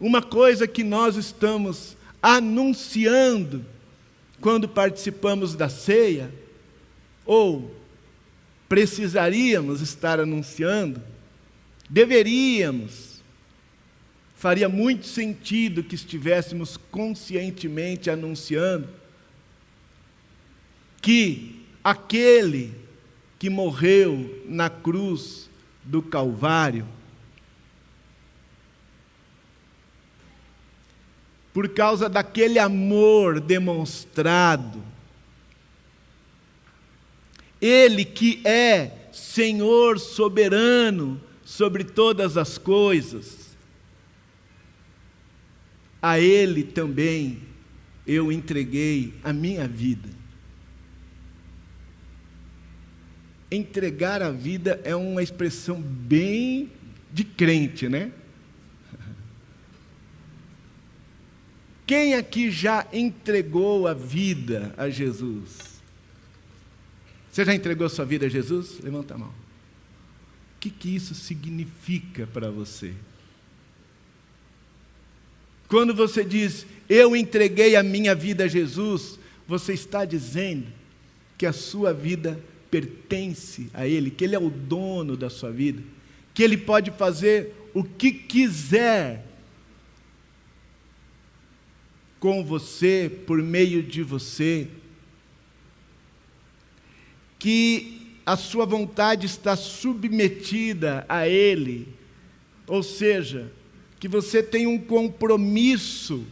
Uma 0.00 0.22
coisa 0.22 0.66
que 0.66 0.82
nós 0.82 1.16
estamos 1.16 1.95
anunciando 2.22 3.64
quando 4.40 4.68
participamos 4.68 5.54
da 5.54 5.68
ceia, 5.68 6.30
ou 7.24 7.74
precisaríamos 8.68 9.80
estar 9.80 10.20
anunciando, 10.20 11.02
deveríamos, 11.88 13.22
faria 14.36 14.68
muito 14.68 15.06
sentido 15.06 15.82
que 15.82 15.94
estivéssemos 15.94 16.76
conscientemente 16.76 18.10
anunciando 18.10 18.88
que 21.00 21.64
aquele 21.82 22.74
que 23.38 23.48
morreu 23.48 24.42
na 24.46 24.68
cruz 24.68 25.48
do 25.84 26.02
Calvário, 26.02 26.86
por 31.56 31.70
causa 31.70 32.06
daquele 32.06 32.58
amor 32.58 33.40
demonstrado, 33.40 34.82
Ele 37.58 38.04
que 38.04 38.46
é 38.46 39.08
Senhor 39.10 39.98
soberano 39.98 41.18
sobre 41.42 41.82
todas 41.82 42.36
as 42.36 42.58
coisas, 42.58 43.56
a 46.02 46.20
Ele 46.20 46.62
também 46.62 47.40
eu 48.06 48.30
entreguei 48.30 49.14
a 49.24 49.32
minha 49.32 49.66
vida. 49.66 50.10
Entregar 53.50 54.20
a 54.20 54.30
vida 54.30 54.78
é 54.84 54.94
uma 54.94 55.22
expressão 55.22 55.80
bem 55.80 56.70
de 57.10 57.24
crente, 57.24 57.88
né? 57.88 58.12
Quem 61.86 62.14
aqui 62.14 62.50
já 62.50 62.84
entregou 62.92 63.86
a 63.86 63.94
vida 63.94 64.74
a 64.76 64.90
Jesus? 64.90 65.80
Você 67.30 67.44
já 67.44 67.54
entregou 67.54 67.86
a 67.86 67.90
sua 67.90 68.04
vida 68.04 68.26
a 68.26 68.28
Jesus? 68.28 68.80
Levanta 68.80 69.14
a 69.14 69.18
mão. 69.18 69.28
O 69.28 70.58
que, 70.58 70.68
que 70.68 70.94
isso 70.94 71.14
significa 71.14 72.26
para 72.26 72.50
você? 72.50 72.92
Quando 75.68 75.94
você 75.94 76.24
diz, 76.24 76.66
eu 76.88 77.14
entreguei 77.14 77.76
a 77.76 77.82
minha 77.82 78.14
vida 78.14 78.44
a 78.44 78.48
Jesus, 78.48 79.18
você 79.46 79.74
está 79.74 80.04
dizendo 80.04 80.66
que 81.36 81.46
a 81.46 81.52
sua 81.52 81.92
vida 81.92 82.40
pertence 82.70 83.68
a 83.74 83.86
Ele, 83.86 84.10
que 84.10 84.24
Ele 84.24 84.34
é 84.34 84.38
o 84.38 84.50
dono 84.50 85.16
da 85.16 85.28
sua 85.28 85.50
vida, 85.50 85.82
que 86.32 86.42
Ele 86.42 86.56
pode 86.56 86.90
fazer 86.92 87.52
o 87.74 87.84
que 87.84 88.10
quiser 88.12 89.25
com 92.26 92.44
você, 92.44 93.08
por 93.24 93.40
meio 93.40 93.80
de 93.80 94.02
você, 94.02 94.66
que 97.38 98.18
a 98.26 98.36
sua 98.36 98.66
vontade 98.66 99.26
está 99.26 99.54
submetida 99.54 101.06
a 101.08 101.28
Ele, 101.28 101.86
ou 102.66 102.82
seja, 102.82 103.52
que 104.00 104.08
você 104.08 104.42
tem 104.42 104.66
um 104.66 104.76
compromisso 104.76 106.26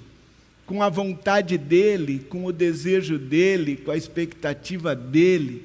com 0.67 0.83
a 0.83 0.89
vontade 0.89 1.57
dEle, 1.57 2.19
com 2.19 2.45
o 2.45 2.53
desejo 2.53 3.17
dEle, 3.17 3.77
com 3.77 3.93
a 3.93 3.97
expectativa 3.97 4.97
dEle. 4.97 5.65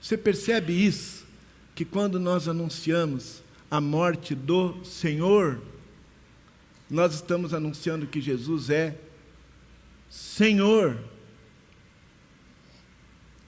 Você 0.00 0.16
percebe 0.16 0.72
isso? 0.72 1.26
Que 1.74 1.84
quando 1.84 2.18
nós 2.18 2.48
anunciamos 2.48 3.42
a 3.70 3.82
morte 3.82 4.34
do 4.34 4.82
Senhor, 4.82 5.60
nós 6.92 7.14
estamos 7.14 7.54
anunciando 7.54 8.06
que 8.06 8.20
Jesus 8.20 8.68
é 8.68 8.94
Senhor. 10.10 10.98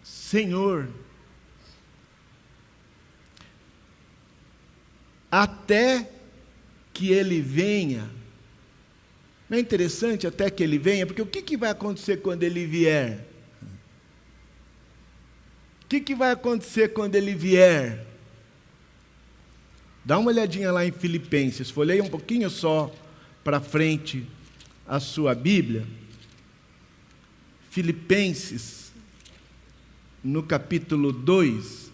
Senhor. 0.03 0.89
Até 5.31 6.11
que 6.95 7.13
Ele 7.13 7.43
venha. 7.43 8.11
Não 9.51 9.59
é 9.59 9.61
interessante 9.61 10.27
até 10.27 10.49
que 10.49 10.63
Ele 10.63 10.79
venha? 10.79 11.07
Porque 11.07 11.21
o 11.21 11.27
que, 11.27 11.43
que 11.43 11.57
vai 11.59 11.69
acontecer 11.69 12.23
quando 12.23 12.45
Ele 12.45 12.65
vier? 12.65 13.27
O 15.83 15.87
que, 15.87 16.01
que 16.01 16.15
vai 16.15 16.31
acontecer 16.31 16.95
quando 16.95 17.15
Ele 17.15 17.35
vier? 17.35 18.07
Dá 20.03 20.19
uma 20.19 20.31
olhadinha 20.31 20.73
lá 20.73 20.87
em 20.87 20.93
Filipenses, 20.93 21.69
folheia 21.69 22.03
um 22.03 22.09
pouquinho 22.09 22.49
só 22.49 22.91
para 23.45 23.61
frente 23.61 24.27
a 24.89 24.99
sua 24.99 25.35
Bíblia, 25.35 25.87
Filipenses, 27.71 28.91
no 30.23 30.43
capítulo 30.43 31.13
2. 31.13 31.93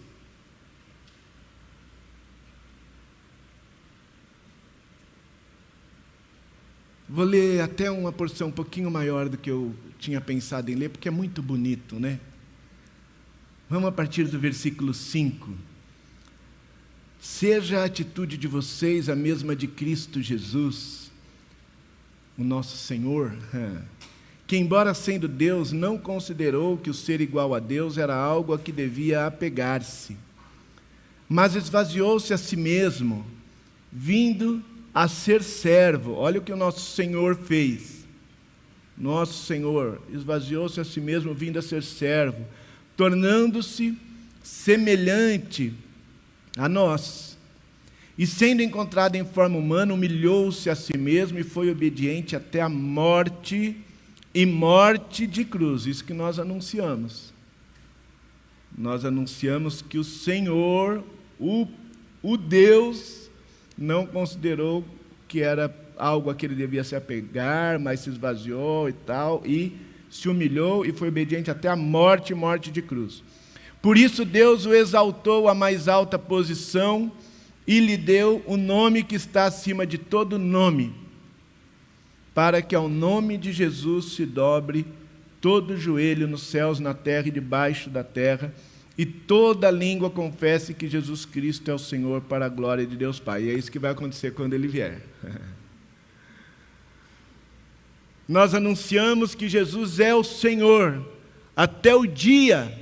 Vou 7.09 7.25
ler 7.25 7.59
até 7.59 7.91
uma 7.91 8.13
porção 8.13 8.47
um 8.47 8.51
pouquinho 8.51 8.89
maior 8.89 9.27
do 9.27 9.37
que 9.37 9.51
eu 9.51 9.75
tinha 9.99 10.21
pensado 10.21 10.71
em 10.71 10.75
ler, 10.75 10.89
porque 10.89 11.09
é 11.09 11.11
muito 11.11 11.43
bonito, 11.43 11.99
né? 11.99 12.17
Vamos 13.69 13.89
a 13.89 13.91
partir 13.91 14.23
do 14.23 14.39
versículo 14.39 14.93
5. 14.93 15.53
Seja 17.19 17.81
a 17.81 17.85
atitude 17.85 18.37
de 18.37 18.47
vocês 18.47 19.09
a 19.09 19.15
mesma 19.15 19.53
de 19.53 19.67
Cristo 19.67 20.21
Jesus 20.21 21.10
o 22.37 22.43
nosso 22.43 22.77
Senhor, 22.77 23.33
que, 24.47 24.57
embora 24.57 24.93
sendo 24.93 25.27
Deus, 25.27 25.71
não 25.71 25.97
considerou 25.97 26.77
que 26.77 26.89
o 26.89 26.93
ser 26.93 27.21
igual 27.21 27.53
a 27.53 27.59
Deus 27.59 27.97
era 27.97 28.15
algo 28.15 28.53
a 28.53 28.59
que 28.59 28.71
devia 28.71 29.25
apegar-se, 29.25 30.17
mas 31.27 31.55
esvaziou-se 31.55 32.33
a 32.33 32.37
si 32.37 32.57
mesmo, 32.57 33.25
vindo 33.91 34.63
a 34.93 35.07
ser 35.07 35.43
servo. 35.43 36.13
Olha 36.13 36.39
o 36.39 36.43
que 36.43 36.51
o 36.51 36.57
nosso 36.57 36.81
Senhor 36.93 37.35
fez. 37.35 38.05
Nosso 38.97 39.45
Senhor 39.45 40.01
esvaziou-se 40.11 40.79
a 40.79 40.83
si 40.83 40.99
mesmo, 40.99 41.33
vindo 41.33 41.57
a 41.57 41.61
ser 41.61 41.83
servo, 41.83 42.45
tornando-se 42.97 43.97
semelhante 44.43 45.73
a 46.57 46.67
nós 46.67 47.37
e 48.17 48.27
sendo 48.27 48.61
encontrado 48.61 49.15
em 49.15 49.25
forma 49.25 49.57
humana, 49.57 49.93
humilhou-se 49.93 50.69
a 50.69 50.75
si 50.75 50.97
mesmo 50.97 51.39
e 51.39 51.43
foi 51.43 51.69
obediente 51.71 52.35
até 52.35 52.61
a 52.61 52.69
morte 52.69 53.77
e 54.33 54.45
morte 54.45 55.25
de 55.25 55.45
cruz. 55.45 55.85
Isso 55.85 56.03
que 56.03 56.13
nós 56.13 56.39
anunciamos. 56.39 57.33
Nós 58.77 59.05
anunciamos 59.05 59.81
que 59.81 59.97
o 59.97 60.03
Senhor, 60.03 61.03
o, 61.39 61.67
o 62.21 62.37
Deus, 62.37 63.29
não 63.77 64.05
considerou 64.05 64.85
que 65.27 65.41
era 65.41 65.73
algo 65.97 66.29
a 66.29 66.35
que 66.35 66.45
ele 66.45 66.55
devia 66.55 66.83
se 66.83 66.95
apegar, 66.95 67.79
mas 67.79 68.01
se 68.01 68.09
esvaziou 68.09 68.89
e 68.89 68.93
tal, 68.93 69.41
e 69.45 69.73
se 70.09 70.27
humilhou 70.27 70.85
e 70.85 70.91
foi 70.91 71.07
obediente 71.07 71.49
até 71.49 71.69
a 71.69 71.75
morte 71.75 72.31
e 72.31 72.35
morte 72.35 72.69
de 72.71 72.81
cruz. 72.81 73.23
Por 73.81 73.97
isso 73.97 74.25
Deus 74.25 74.65
o 74.65 74.73
exaltou 74.73 75.47
à 75.47 75.55
mais 75.55 75.87
alta 75.87 76.19
posição 76.19 77.11
e 77.65 77.79
lhe 77.79 77.97
deu 77.97 78.43
o 78.45 78.57
nome 78.57 79.03
que 79.03 79.15
está 79.15 79.45
acima 79.45 79.85
de 79.85 79.97
todo 79.97 80.39
nome, 80.39 80.93
para 82.33 82.61
que 82.61 82.75
ao 82.75 82.89
nome 82.89 83.37
de 83.37 83.51
Jesus 83.51 84.13
se 84.13 84.25
dobre 84.25 84.85
todo 85.39 85.77
joelho 85.77 86.27
nos 86.27 86.43
céus, 86.43 86.79
na 86.79 86.93
terra 86.93 87.27
e 87.27 87.31
debaixo 87.31 87.89
da 87.89 88.03
terra, 88.03 88.53
e 88.97 89.05
toda 89.05 89.71
língua 89.71 90.09
confesse 90.09 90.73
que 90.73 90.87
Jesus 90.87 91.25
Cristo 91.25 91.71
é 91.71 91.73
o 91.73 91.79
Senhor 91.79 92.21
para 92.21 92.45
a 92.45 92.49
glória 92.49 92.85
de 92.85 92.95
Deus 92.95 93.19
Pai. 93.19 93.43
E 93.43 93.49
é 93.49 93.53
isso 93.53 93.71
que 93.71 93.79
vai 93.79 93.91
acontecer 93.91 94.33
quando 94.33 94.53
ele 94.53 94.67
vier. 94.67 95.01
Nós 98.27 98.53
anunciamos 98.53 99.33
que 99.33 99.49
Jesus 99.49 99.99
é 99.99 100.13
o 100.13 100.23
Senhor 100.23 101.05
até 101.55 101.95
o 101.95 102.05
dia 102.05 102.79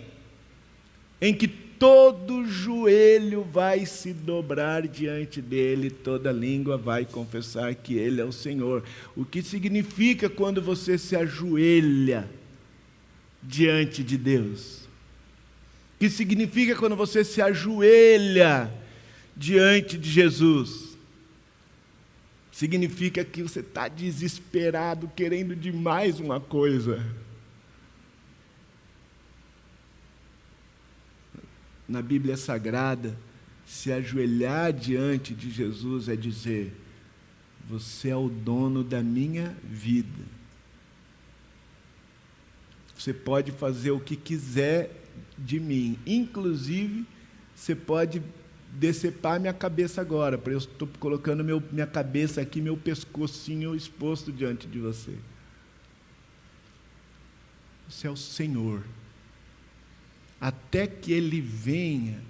em 1.22 1.34
que 1.34 1.48
todo 1.80 2.46
joelho 2.46 3.42
vai 3.42 3.86
se 3.86 4.12
dobrar 4.12 4.86
diante 4.86 5.42
dele, 5.42 5.90
toda 5.90 6.30
língua 6.30 6.78
vai 6.78 7.06
confessar 7.06 7.74
que 7.74 7.96
ele 7.96 8.20
é 8.20 8.26
o 8.26 8.34
Senhor. 8.34 8.84
O 9.16 9.24
que 9.24 9.42
significa 9.42 10.30
quando 10.30 10.62
você 10.62 10.98
se 10.98 11.16
ajoelha 11.16 12.30
diante 13.42 14.04
de 14.04 14.18
Deus? 14.18 14.90
O 15.96 16.00
que 16.00 16.10
significa 16.10 16.76
quando 16.76 16.98
você 16.98 17.24
se 17.24 17.42
ajoelha 17.42 18.70
diante 19.36 19.98
de 19.98 20.10
Jesus? 20.12 20.98
Significa 22.52 23.24
que 23.24 23.42
você 23.42 23.62
está 23.62 23.88
desesperado, 23.88 25.10
querendo 25.16 25.56
demais 25.56 26.20
uma 26.20 26.42
coisa. 26.42 27.02
Na 31.90 32.04
Bíblia 32.04 32.38
Sagrada, 32.38 33.18
se 33.66 33.92
ajoelhar 33.92 34.72
diante 34.72 35.34
de 35.34 35.50
Jesus 35.50 36.08
é 36.08 36.16
dizer: 36.16 36.72
Você 37.68 38.10
é 38.10 38.16
o 38.16 38.30
dono 38.30 38.84
da 38.84 39.02
minha 39.02 39.56
vida. 39.64 40.24
Você 42.96 43.14
pode 43.14 43.52
fazer 43.52 43.92
o 43.92 44.00
que 44.00 44.16
quiser 44.16 44.92
de 45.38 45.60
mim, 45.60 45.98
inclusive 46.06 47.06
você 47.56 47.76
pode 47.76 48.22
decepar 48.74 49.40
minha 49.40 49.54
cabeça 49.54 50.00
agora, 50.00 50.38
porque 50.38 50.54
eu 50.54 50.60
estou 50.60 50.88
colocando 51.00 51.44
meu, 51.44 51.62
minha 51.72 51.88
cabeça 51.88 52.40
aqui, 52.40 52.62
meu 52.62 52.78
pescocinho 52.78 53.76
exposto 53.76 54.32
diante 54.32 54.68
de 54.68 54.80
você. 54.80 55.16
Você 57.90 58.08
é 58.08 58.12
o 58.12 58.16
Senhor 58.16 58.84
até 60.40 60.88
que 60.88 61.12
ele 61.12 61.42
venha, 61.42 62.22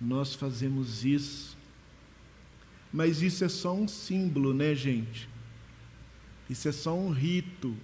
nós 0.00 0.34
fazemos 0.34 1.04
isso. 1.04 1.56
Mas 2.92 3.22
isso 3.22 3.44
é 3.44 3.48
só 3.48 3.74
um 3.74 3.88
símbolo, 3.88 4.54
né, 4.54 4.74
gente? 4.74 5.28
Isso 6.48 6.68
é 6.68 6.72
só 6.72 6.94
um 6.94 7.10
rito. 7.10 7.76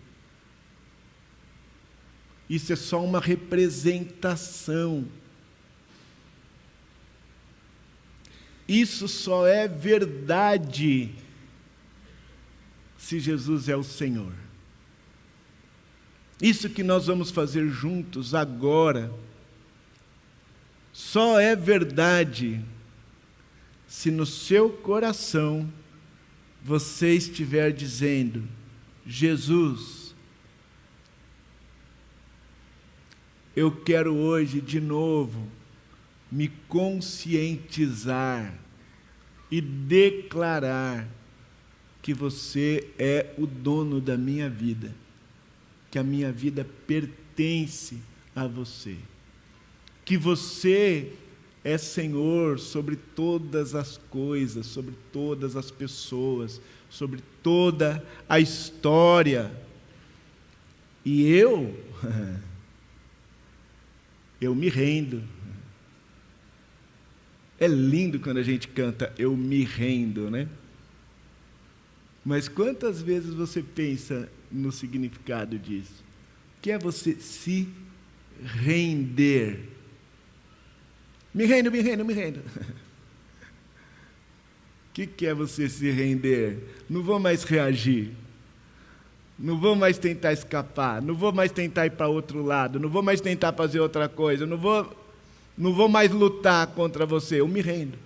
Isso 2.49 2.73
é 2.73 2.77
só 2.77 3.05
uma 3.05 3.21
representação. 3.21 5.07
Isso 8.69 9.09
só 9.09 9.47
é 9.49 9.67
verdade 9.67 11.13
se 12.97 13.19
Jesus 13.19 13.69
é 13.69 13.75
o 13.75 13.83
Senhor. 13.83 14.33
Isso 16.41 16.71
que 16.71 16.85
nós 16.85 17.07
vamos 17.07 17.31
fazer 17.33 17.69
juntos 17.69 18.35
agora 18.35 19.13
só 21.01 21.41
é 21.41 21.57
verdade 21.57 22.63
se 23.89 24.11
no 24.11 24.27
seu 24.27 24.69
coração 24.69 25.73
você 26.63 27.15
estiver 27.15 27.73
dizendo: 27.73 28.47
Jesus, 29.07 30.15
eu 33.57 33.73
quero 33.73 34.15
hoje 34.15 34.61
de 34.61 34.79
novo 34.79 35.49
me 36.31 36.49
conscientizar 36.69 38.55
e 39.51 39.61
declarar 39.61 41.09
que 42.03 42.13
você 42.13 42.89
é 42.99 43.35
o 43.39 43.47
dono 43.47 44.03
da 44.03 44.19
minha 44.19 44.51
vida, 44.51 44.95
que 45.91 45.99
a 45.99 46.05
minha 46.05 46.31
vida 46.31 46.65
pertence 46.87 47.99
a 48.37 48.47
você, 48.47 48.97
que 50.11 50.17
você 50.17 51.13
é 51.63 51.79
Senhor 51.79 52.59
sobre 52.59 52.97
todas 52.97 53.77
as 53.77 53.97
coisas, 53.97 54.67
sobre 54.67 54.93
todas 55.13 55.55
as 55.55 55.71
pessoas, 55.71 56.61
sobre 56.89 57.23
toda 57.45 58.05
a 58.29 58.41
história. 58.41 59.53
E 61.05 61.31
eu, 61.31 61.79
eu 64.41 64.53
me 64.53 64.69
rendo. 64.69 65.23
É 67.61 67.69
lindo 67.69 68.19
quando 68.19 68.39
a 68.39 68.43
gente 68.43 68.67
canta 68.67 69.15
eu 69.17 69.37
me 69.37 69.63
rendo, 69.63 70.29
né? 70.29 70.49
Mas 72.25 72.49
quantas 72.49 73.01
vezes 73.01 73.33
você 73.33 73.63
pensa 73.63 74.29
no 74.51 74.73
significado 74.73 75.57
disso? 75.57 76.03
Que 76.61 76.73
é 76.73 76.79
você 76.81 77.15
se 77.15 77.69
render. 78.43 79.70
Me 81.33 81.47
rendo, 81.47 81.71
me 81.71 81.81
rendo, 81.81 82.05
me 82.05 82.15
rendo. 82.15 82.39
O 82.39 82.43
que, 84.93 85.07
que 85.07 85.27
é 85.27 85.35
você 85.35 85.69
se 85.69 85.91
render? 85.91 86.59
Não 86.89 87.03
vou 87.03 87.21
mais 87.21 87.45
reagir. 87.45 88.11
Não 89.39 89.59
vou 89.59 89.75
mais 89.75 89.99
tentar 89.99 90.33
escapar. 90.33 91.01
Não 91.01 91.15
vou 91.15 91.33
mais 91.33 91.53
tentar 91.53 91.87
ir 91.87 91.93
para 91.93 92.09
outro 92.09 92.43
lado. 92.43 92.79
Não 92.79 92.89
vou 92.89 93.03
mais 93.03 93.21
tentar 93.21 93.53
fazer 93.53 93.81
outra 93.81 94.09
coisa. 94.09 94.45
Não 94.45 94.59
vou 94.59 95.01
não 95.61 95.75
vou 95.75 95.91
mais 95.91 96.11
lutar 96.11 96.69
contra 96.69 97.05
você, 97.05 97.41
eu 97.41 97.47
me 97.47 97.61
rendo. 97.61 97.99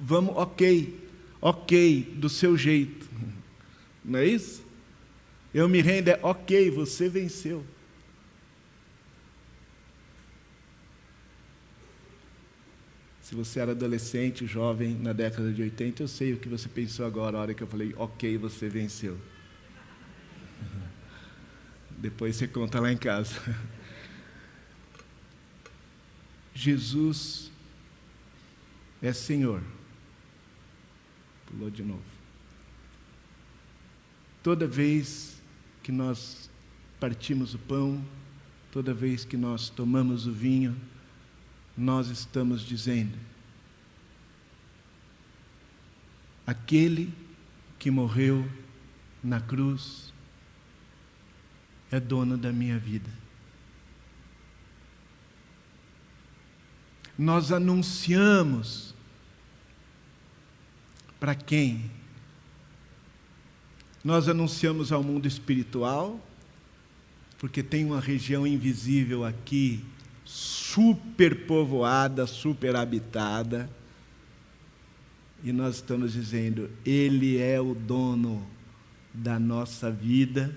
Vamos, 0.00 0.36
ok, 0.36 0.92
ok, 1.40 2.14
do 2.16 2.28
seu 2.28 2.56
jeito. 2.56 3.08
Não 4.04 4.18
é 4.18 4.26
isso? 4.26 4.64
Eu 5.54 5.68
me 5.68 5.80
rendo, 5.80 6.08
é 6.08 6.18
ok, 6.20 6.68
você 6.68 7.08
venceu. 7.08 7.64
Se 13.28 13.34
você 13.34 13.60
era 13.60 13.72
adolescente, 13.72 14.46
jovem, 14.46 14.94
na 14.94 15.12
década 15.12 15.52
de 15.52 15.60
80, 15.60 16.02
eu 16.02 16.08
sei 16.08 16.32
o 16.32 16.38
que 16.38 16.48
você 16.48 16.66
pensou 16.66 17.04
agora, 17.04 17.36
a 17.36 17.40
hora 17.42 17.52
que 17.52 17.62
eu 17.62 17.66
falei, 17.66 17.94
ok, 17.98 18.38
você 18.38 18.70
venceu. 18.70 19.18
Depois 21.98 22.36
você 22.36 22.48
conta 22.48 22.80
lá 22.80 22.90
em 22.90 22.96
casa. 22.96 23.38
Jesus 26.54 27.52
é 29.02 29.12
Senhor. 29.12 29.62
Pulou 31.48 31.68
de 31.68 31.82
novo. 31.82 32.00
Toda 34.42 34.66
vez 34.66 35.36
que 35.82 35.92
nós 35.92 36.48
partimos 36.98 37.52
o 37.52 37.58
pão, 37.58 38.02
toda 38.72 38.94
vez 38.94 39.22
que 39.22 39.36
nós 39.36 39.68
tomamos 39.68 40.26
o 40.26 40.32
vinho, 40.32 40.74
nós 41.78 42.08
estamos 42.08 42.60
dizendo: 42.60 43.16
aquele 46.46 47.14
que 47.78 47.90
morreu 47.90 48.46
na 49.22 49.40
cruz 49.40 50.12
é 51.90 51.98
dono 51.98 52.36
da 52.36 52.52
minha 52.52 52.78
vida. 52.78 53.18
nós 57.18 57.50
anunciamos 57.50 58.94
para 61.18 61.34
quem? 61.34 61.90
Nós 64.04 64.28
anunciamos 64.28 64.92
ao 64.92 65.02
mundo 65.02 65.26
espiritual, 65.26 66.24
porque 67.36 67.60
tem 67.60 67.84
uma 67.84 68.00
região 68.00 68.46
invisível 68.46 69.24
aqui, 69.24 69.84
super 70.28 71.46
povoada, 71.46 72.26
super 72.26 72.76
habitada, 72.76 73.70
e 75.42 75.52
nós 75.52 75.76
estamos 75.76 76.12
dizendo: 76.12 76.68
Ele 76.84 77.38
é 77.38 77.58
o 77.58 77.74
dono 77.74 78.46
da 79.14 79.38
nossa 79.38 79.90
vida. 79.90 80.54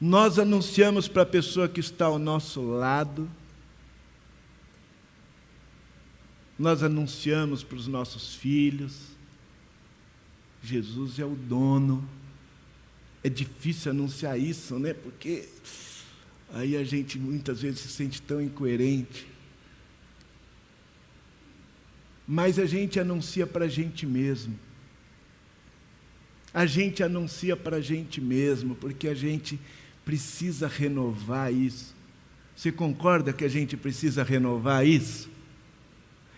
Nós 0.00 0.38
anunciamos 0.38 1.06
para 1.06 1.22
a 1.22 1.26
pessoa 1.26 1.68
que 1.68 1.80
está 1.80 2.06
ao 2.06 2.18
nosso 2.18 2.62
lado, 2.62 3.30
nós 6.58 6.82
anunciamos 6.82 7.62
para 7.62 7.76
os 7.76 7.86
nossos 7.86 8.34
filhos. 8.34 9.12
Jesus 10.62 11.18
é 11.18 11.24
o 11.26 11.34
dono. 11.34 12.08
É 13.22 13.28
difícil 13.28 13.90
anunciar 13.90 14.38
isso, 14.38 14.78
né? 14.78 14.94
Porque 14.94 15.48
aí 16.52 16.76
a 16.76 16.84
gente 16.84 17.18
muitas 17.18 17.62
vezes 17.62 17.80
se 17.80 17.88
sente 17.88 18.20
tão 18.20 18.40
incoerente. 18.40 19.26
Mas 22.26 22.58
a 22.58 22.66
gente 22.66 23.00
anuncia 23.00 23.46
para 23.46 23.64
a 23.64 23.68
gente 23.68 24.06
mesmo. 24.06 24.58
A 26.54 26.66
gente 26.66 27.02
anuncia 27.02 27.56
para 27.56 27.78
a 27.78 27.80
gente 27.80 28.20
mesmo, 28.20 28.74
porque 28.74 29.08
a 29.08 29.14
gente 29.14 29.58
precisa 30.04 30.68
renovar 30.68 31.52
isso. 31.52 31.94
Você 32.54 32.70
concorda 32.70 33.32
que 33.32 33.44
a 33.44 33.48
gente 33.48 33.76
precisa 33.76 34.22
renovar 34.22 34.86
isso? 34.86 35.30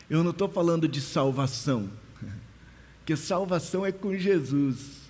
Eu 0.09 0.23
não 0.23 0.31
estou 0.31 0.49
falando 0.49 0.87
de 0.87 1.01
salvação, 1.01 1.91
que 3.05 3.17
salvação 3.17 3.85
é 3.85 3.91
com 3.91 4.17
Jesus. 4.17 5.03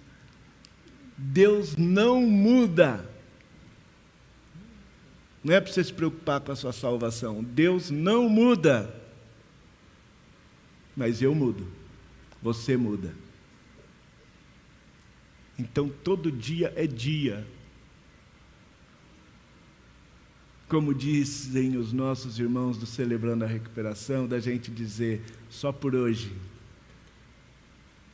Deus 1.16 1.76
não 1.76 2.22
muda. 2.22 3.13
Não 5.44 5.54
é 5.54 5.60
para 5.60 5.70
você 5.70 5.84
se 5.84 5.92
preocupar 5.92 6.40
com 6.40 6.50
a 6.50 6.56
sua 6.56 6.72
salvação. 6.72 7.44
Deus 7.44 7.90
não 7.90 8.28
muda. 8.28 8.92
Mas 10.96 11.20
eu 11.20 11.34
mudo. 11.34 11.66
Você 12.42 12.76
muda. 12.76 13.14
Então 15.58 15.88
todo 15.88 16.32
dia 16.32 16.72
é 16.74 16.86
dia 16.86 17.46
como 20.74 20.92
dizem 20.92 21.76
os 21.76 21.92
nossos 21.92 22.38
irmãos 22.38 22.76
do 22.76 22.84
Celebrando 22.84 23.44
a 23.44 23.46
Recuperação, 23.46 24.26
da 24.26 24.40
gente 24.40 24.72
dizer 24.72 25.22
só 25.48 25.70
por 25.70 25.94
hoje: 25.94 26.32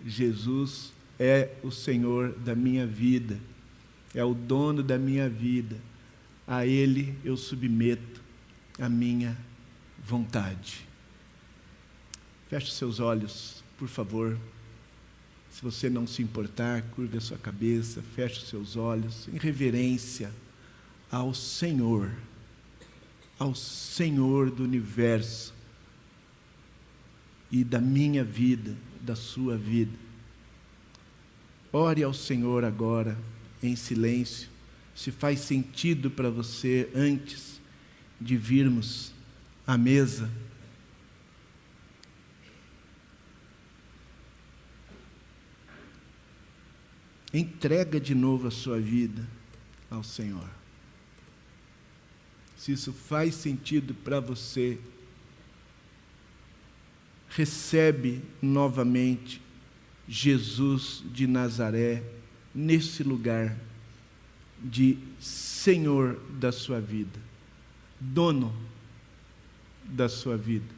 Jesus 0.05 0.93
é 1.19 1.55
o 1.63 1.71
Senhor 1.71 2.33
da 2.33 2.55
minha 2.55 2.87
vida, 2.87 3.41
é 4.15 4.23
o 4.23 4.35
dono 4.35 4.83
da 4.83 4.99
minha 4.99 5.27
vida, 5.27 5.77
a 6.51 6.67
Ele 6.67 7.17
eu 7.25 7.35
submeto 7.35 8.21
a 8.79 8.91
minha 8.91 9.39
vontade. 10.05 10.87
Feche 12.49 12.73
seus 12.73 13.01
olhos, 13.01 13.65
por 13.79 13.89
favor. 13.89 14.37
Se 15.51 15.63
você 15.63 15.89
não 15.89 16.07
se 16.07 16.21
importar, 16.21 16.83
curve 16.95 17.17
a 17.17 17.21
sua 17.23 17.39
cabeça, 17.39 18.03
feche 18.15 18.45
seus 18.45 18.77
olhos, 18.77 19.29
em 19.29 19.39
reverência 19.39 20.31
ao 21.11 21.33
Senhor 21.33 22.11
ao 23.41 23.55
Senhor 23.55 24.51
do 24.51 24.63
universo 24.63 25.55
e 27.51 27.65
da 27.65 27.81
minha 27.81 28.23
vida, 28.23 28.77
da 29.01 29.17
sua 29.17 29.57
vida. 29.57 29.99
Ore 31.73 32.03
ao 32.03 32.13
Senhor 32.13 32.65
agora, 32.65 33.17
em 33.63 33.75
silêncio, 33.75 34.50
se 35.01 35.11
faz 35.11 35.41
sentido 35.41 36.11
para 36.11 36.29
você 36.29 36.91
antes 36.95 37.59
de 38.21 38.37
virmos 38.37 39.15
à 39.67 39.79
mesa. 39.79 40.31
Entrega 47.33 47.99
de 47.99 48.15
novo 48.15 48.49
a 48.49 48.51
sua 48.51 48.79
vida 48.79 49.27
ao 49.91 50.05
Senhor. 50.05 50.47
se 52.55 52.73
isso 52.73 52.93
faz 52.93 53.37
sentido 53.37 53.95
para 53.95 54.21
você, 54.21 54.79
recebe 57.31 58.23
novamente 58.43 59.41
Jesus 60.07 61.03
de 61.11 61.27
Nazaré 61.27 62.03
nesse 62.55 63.03
lugar 63.03 63.57
de 64.63 64.99
Senhor 65.19 66.21
da 66.39 66.53
sua 66.53 66.81
vida, 66.81 67.19
dono 67.99 68.55
da 69.85 70.09
sua 70.09 70.37
vida, 70.37 70.75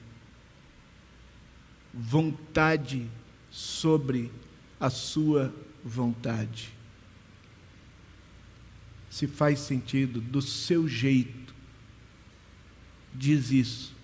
vontade 1.93 3.09
sobre 3.51 4.31
a 4.81 4.89
sua 4.89 5.55
vontade. 5.85 6.73
Se 9.11 9.27
faz 9.27 9.61
sentido 9.61 10.21
do 10.21 10.41
seu 10.41 10.89
jeito, 10.89 11.55
diz 13.15 13.51
isso. 13.51 13.95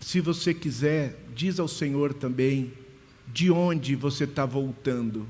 Se 0.00 0.20
você 0.20 0.54
quiser, 0.54 1.18
diz 1.34 1.58
ao 1.58 1.68
Senhor 1.68 2.14
também 2.14 2.72
de 3.26 3.50
onde 3.50 3.94
você 3.94 4.24
está 4.24 4.44
voltando. 4.46 5.26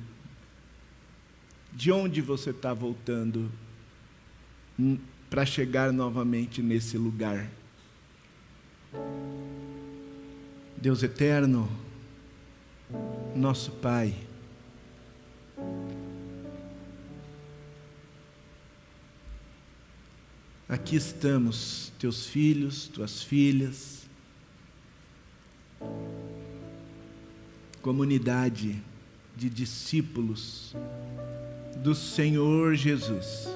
De 1.78 1.92
onde 1.92 2.20
você 2.20 2.50
está 2.50 2.74
voltando 2.74 3.48
para 5.30 5.46
chegar 5.46 5.92
novamente 5.92 6.60
nesse 6.60 6.98
lugar. 6.98 7.48
Deus 10.76 11.04
eterno, 11.04 11.70
nosso 13.32 13.70
Pai, 13.70 14.12
aqui 20.68 20.96
estamos, 20.96 21.92
teus 21.96 22.26
filhos, 22.26 22.88
tuas 22.88 23.22
filhas, 23.22 24.08
comunidade 27.80 28.82
de 29.36 29.48
discípulos 29.48 30.74
do 31.82 31.94
Senhor 31.94 32.74
Jesus. 32.74 33.48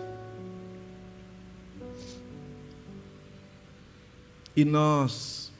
E 4.54 4.64
nós 4.64 5.50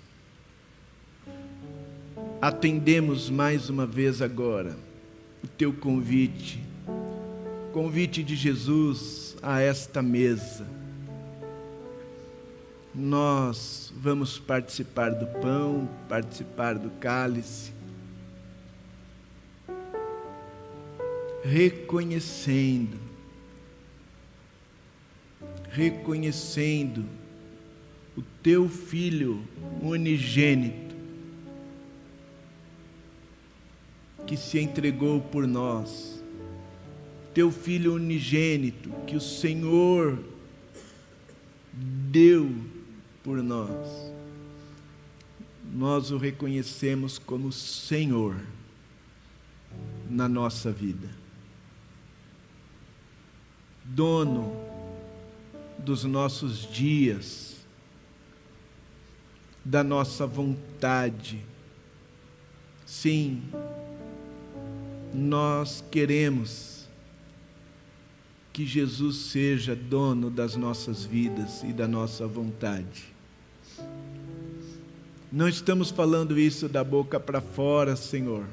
atendemos 2.41 3.31
mais 3.31 3.71
uma 3.71 3.87
vez 3.87 4.21
agora 4.21 4.77
o 5.43 5.47
teu 5.47 5.73
convite, 5.73 6.63
convite 7.73 8.23
de 8.23 8.37
Jesus 8.37 9.37
a 9.43 9.61
esta 9.61 10.03
mesa. 10.03 10.67
Nós 12.95 13.93
vamos 13.97 14.39
participar 14.39 15.11
do 15.11 15.27
pão, 15.41 15.89
participar 16.09 16.75
do 16.79 16.91
cálice, 16.91 17.73
reconhecendo, 21.43 22.99
reconhecendo 25.71 27.05
o 28.17 28.23
teu 28.43 28.69
filho 28.69 29.43
unigênito, 29.81 30.95
que 34.27 34.37
se 34.37 34.59
entregou 34.61 35.21
por 35.21 35.47
nós, 35.47 36.23
teu 37.35 37.51
filho 37.51 37.95
unigênito, 37.95 38.91
que 39.07 39.17
o 39.17 39.21
Senhor 39.21 40.19
deu 41.73 42.55
por 43.23 43.43
nós. 43.43 44.13
Nós 45.75 46.11
o 46.11 46.19
reconhecemos 46.19 47.19
como 47.19 47.51
Senhor 47.51 48.37
na 50.09 50.29
nossa 50.29 50.71
vida, 50.71 51.09
dono 53.85 54.57
dos 55.79 56.05
nossos 56.05 56.71
dias, 56.71 57.57
da 59.65 59.83
nossa 59.83 60.27
vontade. 60.27 61.41
Sim, 62.85 63.43
nós 65.15 65.83
queremos 65.91 66.89
que 68.53 68.67
Jesus 68.67 69.17
seja 69.17 69.75
dono 69.75 70.31
das 70.31 70.57
nossas 70.57 71.05
vidas 71.05 71.63
e 71.63 71.73
da 71.73 71.89
nossa 71.89 72.27
vontade. 72.27 73.05
Não 75.31 75.49
estamos 75.49 75.91
falando 75.91 76.39
isso 76.39 76.69
da 76.69 76.85
boca 76.85 77.19
para 77.19 77.41
fora, 77.41 77.97
Senhor, 77.97 78.45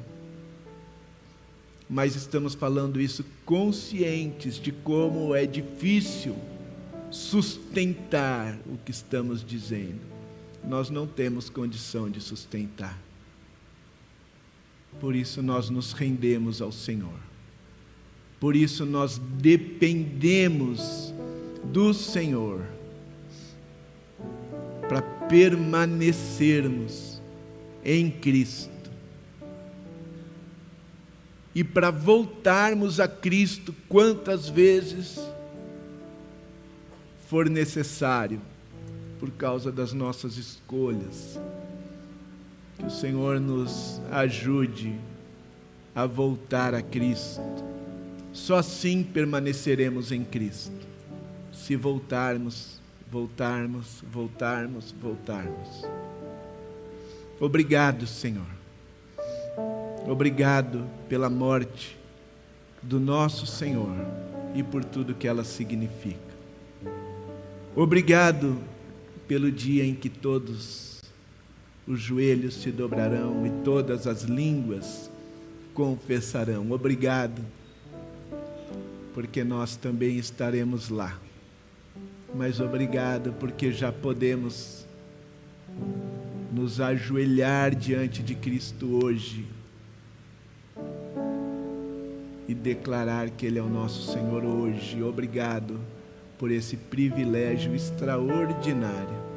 mas 1.90 2.14
estamos 2.14 2.54
falando 2.54 3.00
isso 3.00 3.24
conscientes 3.44 4.54
de 4.54 4.72
como 4.72 5.34
é 5.34 5.44
difícil 5.44 6.36
sustentar 7.10 8.56
o 8.66 8.78
que 8.78 8.92
estamos 8.92 9.44
dizendo 9.44 10.10
nós 10.64 10.90
não 10.90 11.06
temos 11.06 11.48
condição 11.48 12.10
de 12.10 12.20
sustentar. 12.20 13.00
Por 15.00 15.14
isso 15.14 15.40
nós 15.42 15.70
nos 15.70 15.92
rendemos 15.92 16.60
ao 16.60 16.72
Senhor. 16.72 17.14
Por 18.38 18.54
isso 18.56 18.84
nós 18.84 19.18
dependemos 19.38 21.14
do 21.64 21.94
Senhor 21.94 22.62
para 24.88 25.00
permanecermos 25.02 27.22
em 27.84 28.10
Cristo. 28.10 28.79
E 31.54 31.64
para 31.64 31.90
voltarmos 31.90 33.00
a 33.00 33.08
Cristo 33.08 33.74
quantas 33.88 34.48
vezes 34.48 35.18
for 37.28 37.48
necessário 37.48 38.40
por 39.18 39.30
causa 39.32 39.70
das 39.70 39.92
nossas 39.92 40.36
escolhas. 40.36 41.38
Que 42.78 42.86
o 42.86 42.90
Senhor 42.90 43.38
nos 43.38 44.00
ajude 44.10 44.98
a 45.94 46.06
voltar 46.06 46.74
a 46.74 46.82
Cristo. 46.82 47.42
Só 48.32 48.58
assim 48.58 49.02
permaneceremos 49.02 50.12
em 50.12 50.24
Cristo. 50.24 50.88
Se 51.52 51.76
voltarmos, 51.76 52.80
voltarmos, 53.10 54.02
voltarmos, 54.10 54.94
voltarmos. 55.00 55.84
Obrigado, 57.40 58.06
Senhor. 58.06 58.46
Obrigado 60.10 60.90
pela 61.08 61.30
morte 61.30 61.96
do 62.82 62.98
nosso 62.98 63.46
Senhor 63.46 63.94
e 64.56 64.60
por 64.60 64.84
tudo 64.84 65.14
que 65.14 65.28
ela 65.28 65.44
significa. 65.44 66.18
Obrigado 67.76 68.58
pelo 69.28 69.52
dia 69.52 69.84
em 69.84 69.94
que 69.94 70.08
todos 70.08 71.00
os 71.86 72.00
joelhos 72.00 72.54
se 72.54 72.72
dobrarão 72.72 73.46
e 73.46 73.50
todas 73.62 74.08
as 74.08 74.22
línguas 74.22 75.08
confessarão. 75.74 76.72
Obrigado, 76.72 77.40
porque 79.14 79.44
nós 79.44 79.76
também 79.76 80.18
estaremos 80.18 80.88
lá. 80.88 81.20
Mas 82.34 82.58
obrigado, 82.58 83.32
porque 83.34 83.70
já 83.70 83.92
podemos 83.92 84.84
nos 86.52 86.80
ajoelhar 86.80 87.76
diante 87.76 88.24
de 88.24 88.34
Cristo 88.34 89.04
hoje 89.04 89.59
e 92.50 92.54
declarar 92.54 93.30
que 93.30 93.46
Ele 93.46 93.60
é 93.60 93.62
o 93.62 93.68
nosso 93.68 94.10
Senhor 94.10 94.44
hoje. 94.44 95.00
Obrigado 95.04 95.78
por 96.36 96.50
esse 96.50 96.76
privilégio 96.76 97.76
extraordinário. 97.76 99.30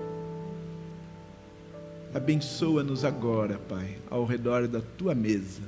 Abençoa-nos 2.12 3.06
agora, 3.06 3.60
Pai, 3.70 3.98
ao 4.10 4.26
redor 4.26 4.68
da 4.68 4.82
tua 4.98 5.14
mesa. 5.14 5.62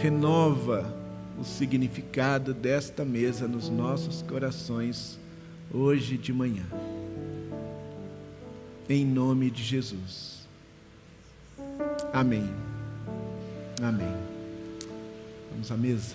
Renova 0.00 0.90
o 1.38 1.44
significado 1.44 2.54
desta 2.54 3.04
mesa 3.04 3.46
nos 3.46 3.68
nossos 3.68 4.22
corações 4.22 5.18
hoje 5.70 6.16
de 6.16 6.32
manhã. 6.32 6.64
Em 8.88 9.04
nome 9.04 9.50
de 9.50 9.62
Jesus. 9.62 10.48
Amém. 12.10 12.48
Amém. 13.82 14.31
Vamos 15.52 15.70
à 15.70 15.76
mesa. 15.76 16.14